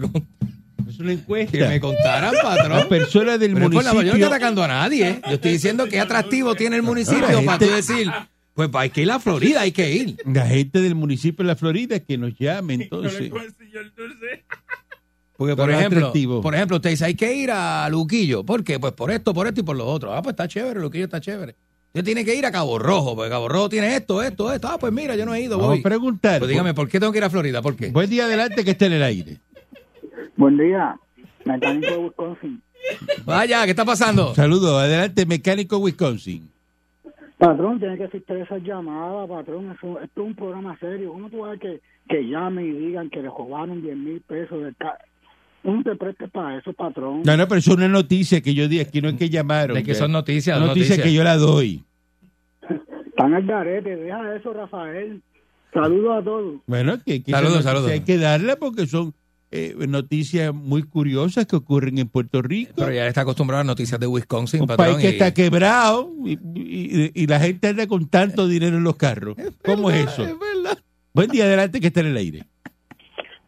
Es 0.87 0.99
una 0.99 1.13
encuesta. 1.13 1.57
que 1.57 1.67
me 1.67 1.79
contaran, 1.79 2.33
Las 2.33 2.43
patrón. 2.43 2.87
personas 2.89 3.39
del 3.39 3.53
Pero 3.53 3.65
es 3.67 3.71
por 3.73 3.83
la- 3.83 3.89
yo 3.91 3.95
no 3.95 3.99
estoy 4.01 4.11
municipio... 4.11 4.27
atacando 4.27 4.63
a 4.63 4.67
nadie. 4.67 5.09
¿eh? 5.09 5.21
Yo 5.27 5.33
estoy 5.35 5.51
diciendo 5.53 5.87
qué 5.89 5.99
atractivo 5.99 6.53
tiene 6.55 6.75
el 6.75 6.83
municipio 6.83 7.21
la 7.21 7.41
para 7.41 7.57
gente- 7.57 7.65
tú 7.67 7.71
decir, 7.73 8.11
pues 8.53 8.69
hay 8.73 8.89
que 8.91 9.01
ir 9.01 9.11
a 9.11 9.19
Florida, 9.19 9.61
hay 9.61 9.71
que 9.71 9.91
ir. 9.91 10.17
La 10.25 10.45
gente 10.45 10.79
del 10.81 10.93
municipio 10.93 11.43
de 11.43 11.47
la 11.47 11.55
Florida 11.55 11.99
que 11.99 12.17
nos 12.19 12.37
llame 12.37 12.75
entonces. 12.75 13.31
Porque, 15.35 15.55
por 15.55 15.65
Pero 15.65 15.77
ejemplo, 15.79 15.99
atractivo. 15.99 16.41
por 16.41 16.53
ejemplo, 16.53 16.77
usted 16.77 16.91
dice, 16.91 17.05
hay 17.05 17.15
que 17.15 17.33
ir 17.35 17.49
a 17.51 17.89
Luquillo. 17.89 18.43
¿Por 18.45 18.63
qué? 18.63 18.79
Pues 18.79 18.93
por 18.93 19.09
esto, 19.09 19.33
por 19.33 19.47
esto 19.47 19.61
y 19.61 19.63
por 19.63 19.75
lo 19.75 19.87
otro. 19.87 20.13
Ah, 20.13 20.21
pues 20.21 20.33
está 20.33 20.47
chévere, 20.47 20.79
Luquillo 20.79 21.05
está 21.05 21.19
chévere. 21.19 21.55
Usted 21.95 22.05
tiene 22.05 22.25
que 22.25 22.33
ir 22.33 22.43
a 22.43 22.51
Cabo 22.51 22.79
Rojo, 22.79 23.15
porque 23.15 23.29
Cabo 23.29 23.47
Rojo 23.47 23.69
tiene 23.69 23.95
esto, 23.95 24.23
esto, 24.23 24.51
esto. 24.51 24.67
Ah, 24.67 24.77
pues 24.79 24.91
mira, 24.91 25.15
yo 25.15 25.27
no 25.27 25.35
he 25.35 25.41
ido, 25.41 25.57
Vamos 25.59 25.73
voy. 25.73 25.79
a 25.79 25.83
preguntar. 25.83 26.39
Pues 26.39 26.49
dígame, 26.49 26.73
¿por 26.73 26.89
qué 26.89 26.99
tengo 26.99 27.11
que 27.11 27.19
ir 27.19 27.23
a 27.23 27.29
Florida? 27.29 27.61
¿Por 27.61 27.75
qué? 27.75 27.89
Buen 27.91 28.09
día 28.09 28.25
adelante 28.25 28.63
que 28.65 28.71
esté 28.71 28.87
en 28.87 28.93
el 28.93 29.03
aire. 29.03 29.37
Buen 30.35 30.57
día, 30.57 30.95
mecánico 31.45 31.91
de 31.91 31.97
Wisconsin. 31.97 32.63
Vaya, 33.25 33.63
¿qué 33.65 33.69
está 33.69 33.85
pasando? 33.85 34.33
Saludos, 34.33 34.81
adelante 34.81 35.27
mecánico 35.27 35.77
Wisconsin. 35.77 36.49
Patrón, 37.37 37.77
tiene 37.77 37.95
que 37.95 38.05
asistir 38.05 38.37
a 38.37 38.43
esas 38.43 38.63
llamadas, 38.63 39.29
patrón. 39.29 39.71
Eso, 39.77 39.99
esto 40.01 40.21
es 40.21 40.27
un 40.27 40.33
programa 40.35 40.75
serio. 40.79 41.11
¿Cómo 41.13 41.29
tú 41.29 41.41
vas 41.41 41.57
a 41.57 41.59
que, 41.59 41.79
que 42.09 42.23
llamen 42.27 42.65
y 42.65 42.87
digan 42.87 43.11
que 43.11 43.21
le 43.21 43.27
robaron 43.27 43.83
10 43.83 43.95
mil 43.97 44.19
pesos 44.21 44.63
de 44.63 44.73
ca 44.79 44.97
¿Cómo 45.63 45.81
te 45.83 45.95
prestes 45.95 46.29
para 46.29 46.57
eso, 46.59 46.73
patrón? 46.73 47.21
No, 47.25 47.37
no, 47.37 47.47
pero 47.47 47.59
eso 47.59 47.71
es 47.71 47.77
una 47.77 47.87
noticia 47.87 48.41
que 48.41 48.53
yo 48.53 48.67
di 48.67 48.79
aquí, 48.81 49.01
no 49.01 49.09
es 49.09 49.15
que 49.15 49.29
llamaron. 49.29 49.75
De 49.75 49.83
que 49.83 49.95
son 49.95 50.11
noticias, 50.11 50.57
Una 50.57 50.67
noticia 50.67 50.89
noticias. 50.97 51.07
que 51.07 51.13
yo 51.13 51.23
la 51.23 51.37
doy. 51.37 51.83
Están 53.07 53.33
al 53.33 53.45
garete. 53.45 53.95
Deja 53.95 54.35
eso, 54.35 54.53
Rafael. 54.53 55.21
Saludos 55.73 56.21
a 56.21 56.23
todos. 56.23 56.55
Bueno, 56.67 56.97
que, 57.03 57.21
Saludos, 57.27 57.63
saludos. 57.63 57.89
hay 57.91 58.01
que 58.01 58.17
darla 58.17 58.57
porque 58.57 58.85
son 58.87 59.13
eh, 59.51 59.75
noticias 59.87 60.53
muy 60.53 60.83
curiosas 60.83 61.45
que 61.45 61.55
ocurren 61.55 61.97
en 61.97 62.07
Puerto 62.09 62.41
Rico. 62.41 62.73
Pero 62.75 62.91
ya 62.91 63.07
está 63.07 63.21
acostumbrado 63.21 63.61
a 63.61 63.63
noticias 63.63 63.99
de 63.99 64.07
Wisconsin, 64.07 64.61
un 64.61 64.67
patrón. 64.67 64.87
país 64.95 64.97
que 64.99 65.09
y- 65.09 65.13
está 65.13 65.33
quebrado 65.33 66.11
y, 66.25 66.33
y- 66.55 67.11
y 67.13 67.27
la 67.27 67.39
gente 67.39 67.67
anda 67.69 67.87
con 67.87 68.07
tanto 68.07 68.47
dinero 68.47 68.77
en 68.77 68.83
los 68.83 68.95
carros. 68.97 69.35
¿Cómo 69.63 69.89
es 69.91 70.07
eso? 70.09 70.37
Buen 71.13 71.29
día 71.29 71.45
adelante 71.45 71.79
que 71.79 71.87
está 71.87 72.01
en 72.01 72.07
el 72.07 72.17
aire. 72.17 72.43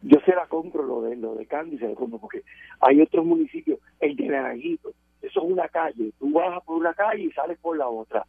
yo 0.02 0.18
la 0.28 0.45
compro 0.56 0.82
lo 0.82 1.02
de 1.02 1.16
lo 1.16 1.34
de 1.34 1.46
Candy 1.46 1.78
se 1.78 1.88
la 1.88 1.94
compro 1.94 2.18
porque 2.18 2.42
hay 2.80 3.00
otros 3.00 3.24
municipios 3.26 3.78
el 4.00 4.16
de 4.16 4.26
Naranjito 4.26 4.92
eso 5.20 5.42
es 5.44 5.50
una 5.52 5.68
calle 5.68 6.12
tú 6.18 6.32
bajas 6.32 6.62
por 6.64 6.76
una 6.78 6.94
calle 6.94 7.24
y 7.24 7.32
sales 7.32 7.58
por 7.58 7.76
la 7.76 7.88
otra. 7.88 8.24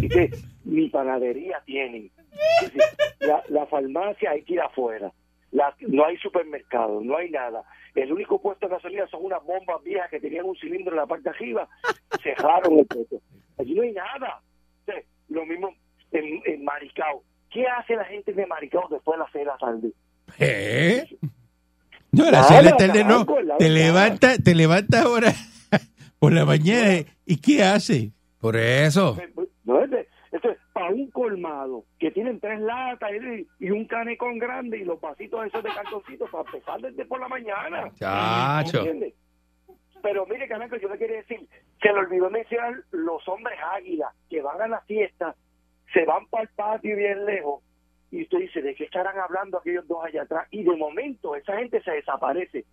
Dice 0.00 0.30
mi 0.64 0.88
panadería 0.88 1.62
tienen. 1.64 2.10
Dice, 2.60 2.78
la, 3.48 3.66
farmacia 3.66 4.30
hay 4.30 4.42
que 4.42 4.54
ir 4.54 4.60
afuera. 4.60 5.12
No 5.52 6.04
hay 6.04 6.16
supermercado 6.18 7.00
no 7.00 7.16
hay 7.16 7.30
nada. 7.30 7.62
El 7.94 8.12
único 8.12 8.40
puesto 8.40 8.66
de 8.66 8.74
gasolina 8.74 9.06
son 9.06 9.24
unas 9.24 9.44
bombas 9.44 9.82
viejas 9.84 10.10
que 10.10 10.20
tenían 10.20 10.46
un 10.46 10.56
cilindro 10.56 10.92
en 10.92 10.98
la 10.98 11.06
parte 11.06 11.24
de 11.24 11.30
arriba. 11.30 11.68
Cerraron 12.22 12.78
el 12.80 12.86
puesto. 12.86 13.20
Allí 13.58 13.74
no 13.74 13.82
hay 13.82 13.92
nada. 13.92 14.42
Lo 15.28 15.46
mismo 15.46 15.72
en, 16.10 16.42
en 16.44 16.64
Maricao. 16.64 17.22
¿qué 17.54 17.66
hace 17.68 17.94
la 17.94 18.04
gente 18.04 18.32
de 18.32 18.46
Maricao 18.46 18.88
después 18.90 19.16
de 19.16 19.22
las 19.22 19.32
seis 19.32 19.44
de 19.44 19.50
la 19.50 19.58
tarde? 19.58 19.92
¿Eh? 20.40 21.06
No, 22.16 22.28
a 22.28 22.30
las 22.30 22.48
de 22.50 22.62
la 22.62 22.76
tarde 22.76 23.04
no. 23.04 23.26
carajo, 23.26 23.40
la 23.42 23.56
Te 23.58 23.64
verdad. 23.70 23.78
levanta, 23.84 24.38
te 24.38 24.54
levanta 24.54 25.02
ahora 25.02 25.32
por 26.18 26.32
la 26.32 26.44
mañana. 26.44 27.04
¿Y 27.26 27.36
qué 27.40 27.62
hace? 27.62 28.12
Por 28.40 28.56
eso. 28.56 29.16
No, 29.64 29.82
es 29.82 29.90
de- 29.90 30.08
esto 30.32 30.50
es 30.50 30.58
para 30.72 30.88
un 30.90 31.10
colmado 31.10 31.84
que 31.98 32.10
tienen 32.10 32.40
tres 32.40 32.60
latas 32.60 33.10
y, 33.60 33.70
un 33.70 33.86
canecón 33.86 34.38
grande 34.38 34.78
y 34.78 34.84
los 34.84 35.00
vasitos 35.00 35.46
esos 35.46 35.62
de 35.62 35.70
cartoncitos 35.70 36.28
para 36.30 36.44
empezar 36.44 36.80
desde 36.80 37.04
por 37.04 37.20
la 37.20 37.28
mañana. 37.28 37.90
Chacho. 37.94 38.78
¿Entiendes? 38.78 39.14
Pero 40.02 40.26
mire, 40.26 40.46
Caneco, 40.48 40.76
yo 40.76 40.88
le 40.88 40.98
quería 40.98 41.16
decir, 41.18 41.48
se 41.80 41.88
le 41.88 41.98
olvidó 41.98 42.28
mencionar 42.28 42.74
los 42.90 43.26
hombres 43.28 43.58
águilas 43.74 44.10
que 44.28 44.42
van 44.42 44.60
a 44.60 44.68
la 44.68 44.80
fiesta, 44.82 45.34
se 45.94 46.04
van 46.04 46.26
para 46.26 46.42
el 46.42 46.48
patio 46.50 46.94
bien 46.96 47.24
lejos 47.24 47.62
y 48.18 48.22
usted 48.22 48.38
dice, 48.38 48.62
¿de 48.62 48.74
qué 48.74 48.84
estarán 48.84 49.18
hablando 49.18 49.58
aquellos 49.58 49.86
dos 49.88 50.04
allá 50.04 50.22
atrás? 50.22 50.46
Y 50.50 50.62
de 50.62 50.76
momento 50.76 51.34
esa 51.34 51.56
gente 51.56 51.82
se 51.82 51.90
desaparece 51.90 52.64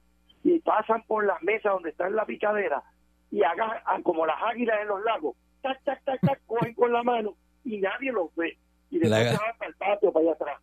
y 0.43 0.59
pasan 0.59 1.03
por 1.07 1.25
las 1.25 1.41
mesas 1.41 1.71
donde 1.73 1.89
está 1.89 2.09
la 2.09 2.25
picadera 2.25 2.83
y 3.31 3.41
hagan 3.43 3.71
ah, 3.85 3.99
como 4.03 4.25
las 4.25 4.37
águilas 4.43 4.81
en 4.81 4.87
los 4.89 5.03
lagos, 5.03 5.35
tac, 5.61 5.81
tac, 5.83 6.03
tac, 6.03 6.19
tac, 6.21 6.39
cogen 6.47 6.73
con 6.75 6.91
la 6.93 7.01
mano 7.03 7.35
y 7.63 7.77
nadie 7.79 8.11
los 8.11 8.33
ve. 8.35 8.57
Y 8.89 8.99
después 8.99 9.23
La- 9.23 9.31
se 9.31 9.37
van 9.37 9.57
para 9.57 9.69
el 9.69 9.75
patio, 9.77 10.11
para 10.11 10.23
allá 10.25 10.33
atrás. 10.33 10.57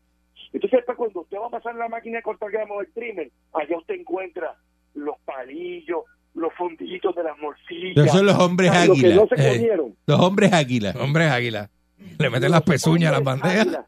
Entonces 0.52 0.78
después 0.78 0.97
cuando 0.99 1.20
usted 1.23 1.38
va 1.38 1.47
a 1.47 1.50
pasar 1.50 1.75
la 1.75 1.88
máquina 1.88 2.18
de 2.18 2.23
cortar 2.23 2.50
gramos 2.50 2.78
del 2.78 2.92
trimmer, 2.92 3.30
allá 3.54 3.76
usted 3.78 3.94
encuentra 3.97 4.54
los 4.94 5.16
palillos, 5.25 6.04
los 6.35 6.52
fondillitos 6.54 7.14
de 7.16 7.23
las 7.25 7.37
morcillas. 7.38 7.97
Esos 8.06 8.16
son 8.18 8.26
los 8.26 8.38
hombres 8.38 8.68
lo 8.87 8.94
que 8.94 9.00
águila. 9.06 9.14
no 9.16 9.26
se 9.26 9.35
Eh. 9.35 9.52
comieron. 9.56 9.97
Los 10.06 10.20
hombres 10.20 10.52
águila. 10.52 10.94
Hombres 11.00 11.30
águila. 11.30 11.70
Le 12.19 12.31
meten 12.31 12.50
las 12.50 12.62
pezuñas 12.62 13.11
a 13.11 13.17
las 13.21 13.25
bandejas. 13.25 13.85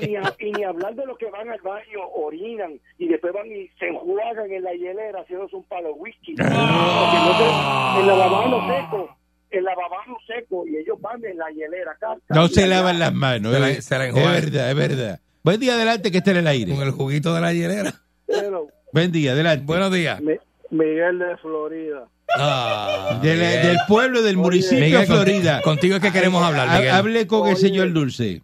Y 0.00 0.06
ni, 0.06 0.16
a- 0.16 0.34
y 0.38 0.52
ni 0.52 0.64
hablar 0.64 0.94
de 0.94 1.06
los 1.06 1.16
que 1.18 1.26
van 1.30 1.48
al 1.48 1.60
baño, 1.60 2.00
orinan 2.14 2.78
y 2.98 3.08
después 3.08 3.32
van 3.32 3.46
y 3.46 3.68
se 3.78 3.88
enjuagan 3.88 4.50
en 4.50 4.62
la 4.62 4.72
hielera 4.72 5.20
haciéndose 5.20 5.56
un 5.56 5.64
palo 5.64 5.88
de 5.88 5.94
whisky. 5.94 6.34
Porque 6.34 6.50
no 6.52 7.38
se- 7.38 8.00
el 8.00 8.06
lavabano 8.06 8.66
seco, 8.68 9.16
el 9.50 9.64
lavabano 9.64 10.16
seco 10.26 10.66
y 10.66 10.76
ellos 10.76 11.00
van 11.00 11.24
en 11.24 11.38
la 11.38 11.50
hielera. 11.50 11.96
No 12.30 12.48
se 12.48 12.66
lavan 12.66 12.98
las 12.98 13.12
manos. 13.12 13.52
Se 13.54 13.60
la- 13.60 13.80
se 13.80 13.98
la 13.98 14.06
es 14.08 14.14
verdad, 14.14 14.70
es 14.70 14.76
verdad. 14.76 15.20
Buen 15.42 15.60
día 15.60 15.74
adelante 15.74 16.10
que 16.10 16.18
esté 16.18 16.32
en 16.32 16.38
el 16.38 16.46
aire. 16.48 16.74
Con 16.74 16.82
el 16.82 16.90
juguito 16.90 17.32
de 17.34 17.40
la 17.40 17.52
hielera. 17.52 17.92
Pero 18.26 18.66
Buen 18.92 19.12
día 19.12 19.32
adelante. 19.32 19.64
Buenos 19.66 19.92
días. 19.92 20.20
Mi- 20.20 20.34
Miguel 20.70 21.18
de 21.20 21.36
Florida. 21.36 22.08
Ah, 22.38 23.18
De 23.22 23.34
la- 23.36 23.44
Miguel. 23.46 23.62
del 23.66 23.78
pueblo 23.88 24.22
del 24.22 24.36
municipio 24.36 24.84
Miguel, 24.84 25.00
de 25.00 25.06
Florida. 25.06 25.62
contigo- 25.62 25.62
Contigo 25.62 25.96
es 25.96 26.02
que 26.02 26.12
queremos 26.12 26.42
hablar, 26.44 26.68
Ha- 26.68 26.78
Miguel. 26.78 26.90
Hable 26.94 27.26
con 27.26 27.48
el 27.48 27.54
Oye. 27.54 27.60
señor 27.60 27.92
Dulce. 27.92 28.42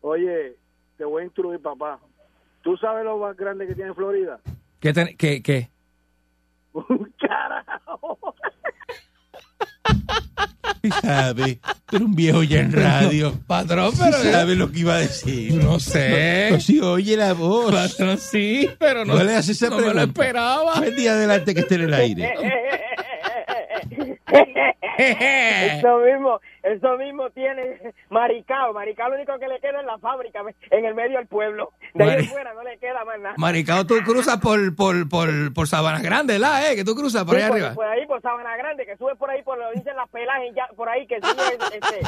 Oye, 0.00 0.56
te 0.98 1.04
voy 1.04 1.22
a 1.22 1.24
instruir, 1.26 1.60
papá. 1.60 1.98
¿Tú 2.62 2.76
sabes 2.76 3.04
lo 3.04 3.18
más 3.18 3.36
grande 3.36 3.66
que 3.66 3.74
tiene 3.74 3.92
Florida? 3.94 4.38
¿Qué, 4.80 4.92
ten- 4.92 5.16
qué, 5.16 5.42
qué? 5.42 5.68
Un 6.72 7.12
carajo. 7.20 8.18
¿Qué 10.82 10.90
sabe? 10.90 11.60
Tú 11.86 11.96
eres 11.96 12.06
un 12.08 12.14
viejo 12.14 12.42
ya 12.42 12.60
en 12.60 12.72
radio. 12.72 13.32
Patrón, 13.46 13.92
¿Sí 13.92 14.02
pero 14.04 14.18
sabe 14.32 14.54
lo 14.54 14.70
que 14.70 14.80
iba 14.80 14.94
a 14.96 14.98
decir? 14.98 15.54
no 15.54 15.80
sé. 15.80 16.48
No, 16.50 16.60
si 16.60 16.80
oye 16.80 17.16
la 17.16 17.32
voz. 17.32 17.72
Patrón, 17.72 18.18
sí, 18.18 18.68
pero 18.78 19.04
no, 19.04 19.14
No 19.14 19.24
le 19.24 19.34
haces 19.34 19.56
esa 19.62 19.70
no 19.70 19.78
me 19.78 19.94
lo 19.94 20.02
esperaba. 20.02 20.74
Buen 20.80 20.94
día 20.96 21.12
adelante 21.12 21.54
que 21.54 21.60
esté 21.60 21.76
en 21.76 21.80
el 21.82 21.94
aire. 21.94 22.34
Eso 24.98 25.98
mismo, 25.98 26.40
eso 26.62 26.96
mismo 26.98 27.30
tiene 27.30 27.80
Maricao. 28.10 28.72
Maricao 28.72 29.08
lo 29.10 29.16
único 29.16 29.38
que 29.38 29.48
le 29.48 29.58
queda 29.60 29.80
es 29.80 29.86
la 29.86 29.98
fábrica, 29.98 30.42
en 30.70 30.84
el 30.84 30.94
medio 30.94 31.18
del 31.18 31.26
pueblo. 31.26 31.72
De 31.94 32.04
ahí 32.04 32.10
Mari- 32.10 32.26
fuera 32.28 32.54
no 32.54 32.62
le 32.62 32.78
queda 32.78 33.04
más 33.04 33.18
nada. 33.20 33.34
Maricao, 33.38 33.86
tú 33.86 33.96
cruzas 34.04 34.38
por, 34.38 34.74
por, 34.76 35.08
por, 35.08 35.28
por 35.52 35.66
Sabana 35.68 36.00
Grande, 36.00 36.38
¿la? 36.38 36.70
Eh? 36.70 36.76
Que 36.76 36.84
tú 36.84 36.94
cruzas 36.94 37.24
por 37.24 37.34
Sí, 37.36 37.42
ahí 37.42 37.48
por, 37.48 37.56
arriba. 37.58 37.74
por 37.74 37.86
ahí, 37.86 38.06
por 38.06 38.22
Sabana 38.22 38.56
Grande, 38.56 38.86
que 38.86 38.96
sube 38.96 39.16
por 39.16 39.30
ahí, 39.30 39.42
por 39.42 39.58
lo 39.58 39.70
dicen 39.72 39.96
las 39.96 40.08
pelajes, 40.10 40.54
ya, 40.54 40.68
por 40.76 40.88
ahí, 40.88 41.06
que 41.06 41.16
sigue, 41.16 41.58
este, 41.74 42.00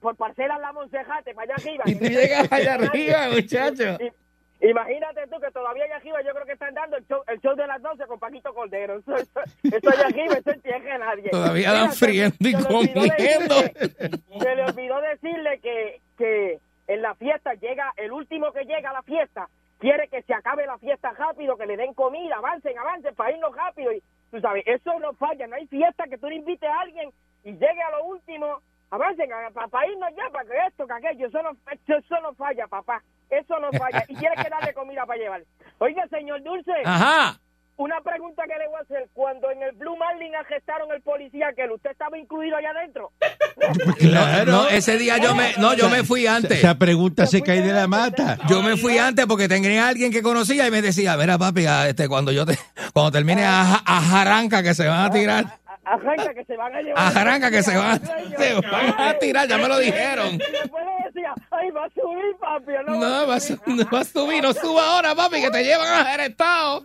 por 0.00 0.16
parcelas 0.16 0.60
La 0.60 0.72
Monsejate, 0.72 1.34
para 1.34 1.44
allá 1.44 1.54
arriba. 1.58 1.84
Y 1.86 1.94
tú 1.96 2.04
llegas 2.04 2.52
allá 2.52 2.74
arriba, 2.74 3.18
muchacho. 3.34 3.96
Y- 4.02 4.12
Imagínate 4.60 5.26
tú 5.28 5.38
que 5.40 5.50
todavía 5.50 5.84
allá 5.84 5.96
arriba 5.96 6.22
yo 6.22 6.32
creo 6.32 6.46
que 6.46 6.52
están 6.52 6.74
dando 6.74 6.96
el 6.96 7.06
show, 7.06 7.22
el 7.28 7.40
show 7.40 7.54
de 7.54 7.66
las 7.66 7.80
12 7.82 8.06
con 8.06 8.18
Paquito 8.18 8.54
Cordero. 8.54 8.98
Eso, 8.98 9.16
eso, 9.16 9.40
eso 9.62 9.90
allá 9.90 10.06
arriba, 10.06 10.34
eso 10.34 10.50
de 10.50 10.98
nadie. 10.98 11.30
Todavía 11.30 11.72
dan 11.72 11.92
friendo 11.92 12.36
y 12.40 12.52
se 12.52 12.58
le 12.60 12.74
olvidó 12.74 12.94
comiendo. 12.94 13.54
decirle- 13.54 14.40
Se 14.40 14.56
le 14.56 14.64
olvidó 14.64 15.00
decirle 15.02 15.58
que, 15.60 16.00
que 16.16 16.58
en 16.88 17.02
la 17.02 17.14
fiesta 17.16 17.54
llega, 17.54 17.92
el 17.96 18.12
último 18.12 18.52
que 18.52 18.64
llega 18.64 18.90
a 18.90 18.94
la 18.94 19.02
fiesta, 19.02 19.48
quiere 19.78 20.08
que 20.08 20.22
se 20.22 20.32
acabe 20.32 20.66
la 20.66 20.78
fiesta 20.78 21.12
rápido, 21.12 21.56
que 21.58 21.66
le 21.66 21.76
den 21.76 21.92
comida, 21.92 22.36
avancen, 22.36 22.78
avancen, 22.78 23.14
para 23.14 23.32
irnos 23.32 23.54
rápido. 23.54 23.92
Y 23.92 24.02
tú 24.30 24.40
sabes, 24.40 24.64
eso 24.66 24.98
no 25.00 25.12
falla, 25.14 25.46
no 25.46 25.56
hay 25.56 25.66
fiesta 25.66 26.04
que 26.08 26.16
tú 26.16 26.28
le 26.28 26.36
invites 26.36 26.68
a 26.68 26.80
alguien 26.80 27.10
y 27.44 27.52
llegue 27.52 27.82
a 27.86 27.90
lo 27.90 28.04
último, 28.06 28.62
avancen, 28.96 29.28
para 29.70 29.86
irnos 29.86 30.10
ya, 30.16 30.30
para 30.32 30.44
que 30.44 30.54
esto, 30.68 30.86
que 30.86 30.92
aquello, 30.94 31.26
eso 31.28 31.42
no, 31.42 31.50
eso 31.72 32.20
no 32.22 32.34
falla, 32.34 32.66
papá, 32.66 33.02
eso 33.30 33.58
no 33.60 33.70
falla. 33.72 34.04
Y 34.08 34.14
quiere 34.16 34.34
que 34.42 34.50
darle 34.50 34.74
comida 34.74 35.06
para 35.06 35.18
llevar. 35.20 35.42
Oiga, 35.78 36.02
señor 36.08 36.42
Dulce, 36.42 36.72
Ajá. 36.84 37.38
una 37.76 38.00
pregunta 38.00 38.42
que 38.48 38.58
le 38.58 38.66
voy 38.68 38.76
a 38.78 38.82
hacer, 38.82 39.08
cuando 39.12 39.50
en 39.50 39.62
el 39.62 39.72
Blue 39.76 39.96
Marlin 39.96 40.34
arrestaron 40.34 40.90
el 40.92 41.02
policía, 41.02 41.48
que 41.54 41.68
usted 41.72 41.90
estaba 41.90 42.18
incluido 42.18 42.56
allá 42.56 42.70
adentro. 42.70 43.12
Claro. 43.98 44.52
No, 44.52 44.68
ese 44.68 44.98
día 44.98 45.18
yo 45.18 45.34
me, 45.34 45.54
no, 45.58 45.74
yo 45.74 45.88
me 45.88 46.04
fui 46.04 46.26
antes. 46.26 46.58
Esa 46.58 46.76
pregunta 46.76 47.26
se 47.26 47.42
cae 47.42 47.62
de 47.62 47.72
la 47.72 47.86
mata. 47.86 48.38
Yo 48.48 48.62
me 48.62 48.76
fui 48.76 48.98
antes 48.98 49.26
porque 49.26 49.48
tenía 49.48 49.88
alguien 49.88 50.12
que 50.12 50.22
conocía 50.22 50.66
y 50.66 50.70
me 50.70 50.82
decía, 50.82 51.16
mira 51.16 51.38
papi, 51.38 51.66
a- 51.66 51.88
este, 51.88 52.08
cuando 52.08 52.32
yo 52.32 52.44
te, 52.46 52.58
cuando 52.92 53.10
termine 53.12 53.44
a, 53.44 53.62
a 53.84 54.00
jaranca 54.02 54.62
que 54.62 54.74
se 54.74 54.86
van 54.86 55.06
a 55.06 55.10
tirar, 55.10 55.44
A- 55.44 55.58
Arranca 55.88 56.34
que 56.34 56.44
se 56.44 56.56
van 56.56 56.74
a 56.74 56.80
llevar. 56.82 56.98
a 56.98 57.10
jaranca 57.12 57.50
que 57.50 57.62
se 57.62 57.76
van, 57.76 58.00
se 58.04 58.54
van 58.54 58.94
a 58.98 59.14
tirar, 59.20 59.46
ya 59.48 59.56
me 59.56 59.68
lo 59.68 59.78
dijeron. 59.78 60.34
Y 60.34 60.38
después 60.38 60.84
le 60.84 61.06
decía, 61.06 61.32
ay, 61.52 61.70
va 61.70 61.84
a 61.84 61.90
subir, 61.90 62.36
papi. 62.40 62.72
No, 62.88 63.26
vas 63.26 63.50
a 63.52 64.04
subir, 64.04 64.42
no 64.42 64.52
suba 64.52 64.96
ahora, 64.96 65.14
papi, 65.14 65.40
que 65.40 65.50
te 65.50 65.62
llevan 65.62 65.86
a 65.86 66.12
arrestado. 66.12 66.84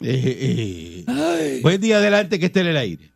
Eh, 0.00 1.04
eh. 1.08 1.60
Buen 1.62 1.80
día 1.80 1.98
adelante 1.98 2.38
que 2.40 2.46
esté 2.46 2.60
en 2.60 2.66
el 2.68 2.76
aire. 2.76 3.10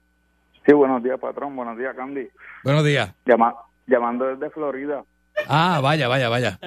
Sí, 0.64 0.72
buenos 0.72 1.02
días, 1.02 1.18
patrón. 1.18 1.56
Buenos 1.56 1.76
días, 1.76 1.94
Candy. 1.96 2.28
Buenos 2.62 2.84
días. 2.84 3.12
Llama- 3.24 3.54
llamando 3.86 4.24
desde 4.26 4.50
Florida. 4.50 5.02
Ah, 5.48 5.80
vaya, 5.82 6.08
vaya, 6.08 6.28
vaya. 6.28 6.58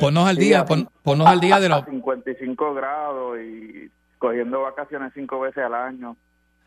Ponnos 0.00 0.26
al 0.28 0.36
día, 0.36 0.64
pon- 0.64 0.88
ponnos 1.02 1.26
al 1.26 1.40
día 1.40 1.60
de 1.60 1.68
los... 1.68 1.82
A 1.82 1.86
55 1.86 2.74
grados 2.74 3.38
y 3.38 3.90
cogiendo 4.18 4.62
vacaciones 4.62 5.12
cinco 5.14 5.40
veces 5.40 5.62
al 5.64 5.74
año. 5.74 6.16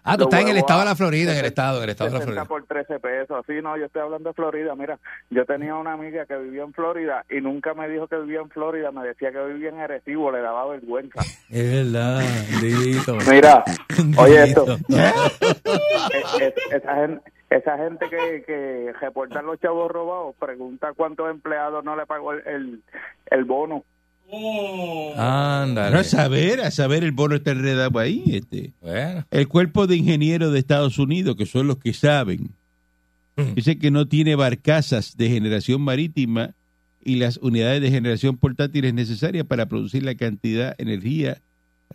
Ah, 0.09 0.17
tú 0.17 0.23
estás 0.23 0.41
en 0.41 0.47
el 0.49 0.57
estado 0.57 0.79
de 0.81 0.85
la 0.85 0.95
Florida, 0.95 1.31
en 1.33 1.37
el 1.39 1.45
estado, 1.45 1.77
en 1.77 1.83
el 1.83 1.89
estado 1.91 2.09
de 2.09 2.13
la 2.13 2.19
60 2.25 2.45
Florida. 2.45 2.67
por 2.67 2.85
13 2.85 2.99
pesos. 2.99 3.45
Sí, 3.47 3.53
no, 3.61 3.77
yo 3.77 3.85
estoy 3.85 4.01
hablando 4.01 4.29
de 4.29 4.33
Florida. 4.33 4.75
Mira, 4.75 4.99
yo 5.29 5.45
tenía 5.45 5.75
una 5.75 5.93
amiga 5.93 6.25
que 6.25 6.37
vivía 6.37 6.63
en 6.63 6.73
Florida 6.73 7.25
y 7.29 7.41
nunca 7.41 7.73
me 7.73 7.87
dijo 7.89 8.07
que 8.07 8.17
vivía 8.17 8.39
en 8.41 8.49
Florida. 8.49 8.91
Me 8.91 9.03
decía 9.07 9.31
que 9.31 9.43
vivía 9.45 9.69
en 9.69 9.79
Arecibo, 9.79 10.31
le 10.31 10.41
daba 10.41 10.67
vergüenza. 10.67 11.21
Es 11.49 11.93
verdad. 11.93 12.23
Mira, 13.31 13.63
oye 14.17 14.43
esto. 14.43 14.65
Es- 14.71 14.81
es- 16.41 16.53
esa 16.71 16.95
gente, 16.95 17.31
esa 17.49 17.77
gente 17.77 18.05
que, 18.09 18.43
que 18.45 18.93
reporta 19.01 19.41
los 19.41 19.59
chavos 19.59 19.91
robados 19.91 20.35
pregunta 20.39 20.93
cuántos 20.95 21.29
empleados 21.31 21.83
no 21.83 21.95
le 21.95 22.05
pagó 22.05 22.33
el, 22.33 22.47
el, 22.47 22.83
el 23.31 23.45
bono. 23.45 23.83
Ándale. 25.17 25.93
No, 25.93 25.99
a 25.99 26.03
saber, 26.03 26.61
a 26.61 26.71
saber, 26.71 27.03
el 27.03 27.11
bono 27.11 27.35
está 27.35 27.51
enredado 27.51 27.97
ahí. 27.99 28.23
Este. 28.27 28.73
Bueno, 28.81 29.25
El 29.31 29.47
cuerpo 29.47 29.87
de 29.87 29.95
ingenieros 29.97 30.53
de 30.53 30.59
Estados 30.59 30.99
Unidos, 30.99 31.35
que 31.35 31.45
son 31.45 31.67
los 31.67 31.77
que 31.77 31.93
saben, 31.93 32.51
dice 33.55 33.77
que 33.77 33.91
no 33.91 34.07
tiene 34.07 34.35
barcazas 34.35 35.17
de 35.17 35.29
generación 35.29 35.81
marítima 35.81 36.53
y 37.03 37.15
las 37.15 37.37
unidades 37.37 37.81
de 37.81 37.89
generación 37.89 38.37
portátiles 38.37 38.93
necesarias 38.93 39.45
para 39.45 39.67
producir 39.67 40.03
la 40.03 40.15
cantidad 40.15 40.75
de 40.75 40.83
energía 40.83 41.41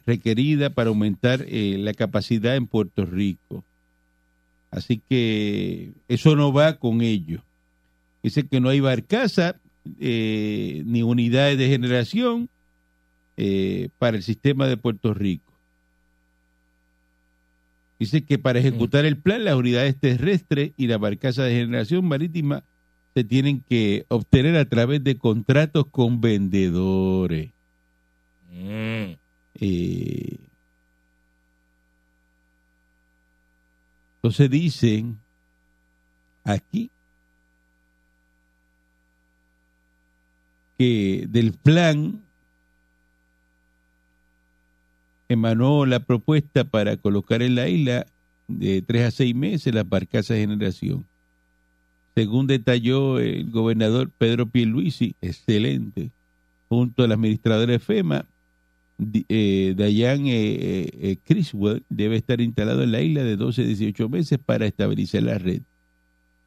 requerida 0.07 0.71
para 0.71 0.89
aumentar 0.89 1.45
eh, 1.47 1.77
la 1.79 1.95
capacidad 1.95 2.57
en 2.57 2.67
Puerto 2.67 3.05
Rico. 3.05 3.65
Así 4.71 5.01
que 5.09 5.93
eso 6.09 6.35
no 6.35 6.53
va 6.53 6.79
con 6.79 7.01
ello. 7.01 7.43
Dice 8.23 8.47
que 8.47 8.61
no 8.61 8.71
hay 8.71 8.81
barcaza 8.81 9.57
eh, 10.01 10.83
ni 10.87 11.03
unidades 11.03 11.59
de 11.59 11.69
generación 11.69 12.49
eh, 13.37 13.89
para 13.99 14.17
el 14.17 14.23
sistema 14.23 14.67
de 14.67 14.77
Puerto 14.77 15.13
Rico. 15.13 15.53
Dice 17.99 18.25
que 18.25 18.39
para 18.39 18.59
ejecutar 18.59 19.05
el 19.05 19.17
plan, 19.17 19.45
las 19.45 19.55
unidades 19.55 19.97
terrestres 19.99 20.73
y 20.77 20.87
la 20.89 20.99
barcaza 20.99 21.45
de 21.45 21.55
generación 21.55 22.05
marítima 22.07 22.65
se 23.15 23.25
tienen 23.25 23.61
que 23.61 24.05
obtener 24.09 24.57
a 24.57 24.69
través 24.69 25.03
de 25.05 25.17
contratos 25.17 25.87
con 25.87 26.21
vendedores. 26.21 27.51
Mm. 28.53 29.15
Eh, 29.61 30.37
entonces 34.17 34.51
dicen 34.51 35.19
aquí 36.43 36.91
que 40.79 41.27
del 41.29 41.53
plan 41.53 42.21
emanó 45.29 45.87
la 45.87 46.01
propuesta 46.01 46.65
para 46.65 46.97
colocar 46.97 47.43
en 47.43 47.55
la 47.55 47.69
isla 47.69 48.07
de 48.49 48.83
tres 48.83 49.07
a 49.07 49.11
seis 49.11 49.35
meses 49.35 49.75
las 49.75 49.89
barcazas 49.89 50.37
de 50.37 50.41
generación. 50.41 51.05
Según 52.15 52.47
detalló 52.47 53.19
el 53.19 53.51
gobernador 53.51 54.11
Pedro 54.17 54.47
Pierluisi, 54.47 55.15
excelente, 55.21 56.11
junto 56.69 57.03
al 57.03 57.13
administrador 57.13 57.69
de 57.69 57.79
FEMA, 57.79 58.27
eh, 59.29 59.75
Dayan 59.77 60.27
eh, 60.27 60.89
eh, 60.93 61.17
Criswell 61.25 61.83
debe 61.89 62.17
estar 62.17 62.41
instalado 62.41 62.85
en 62.85 62.93
la 62.93 63.01
isla 63.01 63.25
de 63.25 63.37
12 63.37 63.63
a 63.63 63.67
18 63.67 64.09
meses 64.09 64.39
para 64.39 64.67
estabilizar 64.67 65.25
la 65.25 65.39
red. 65.39 65.63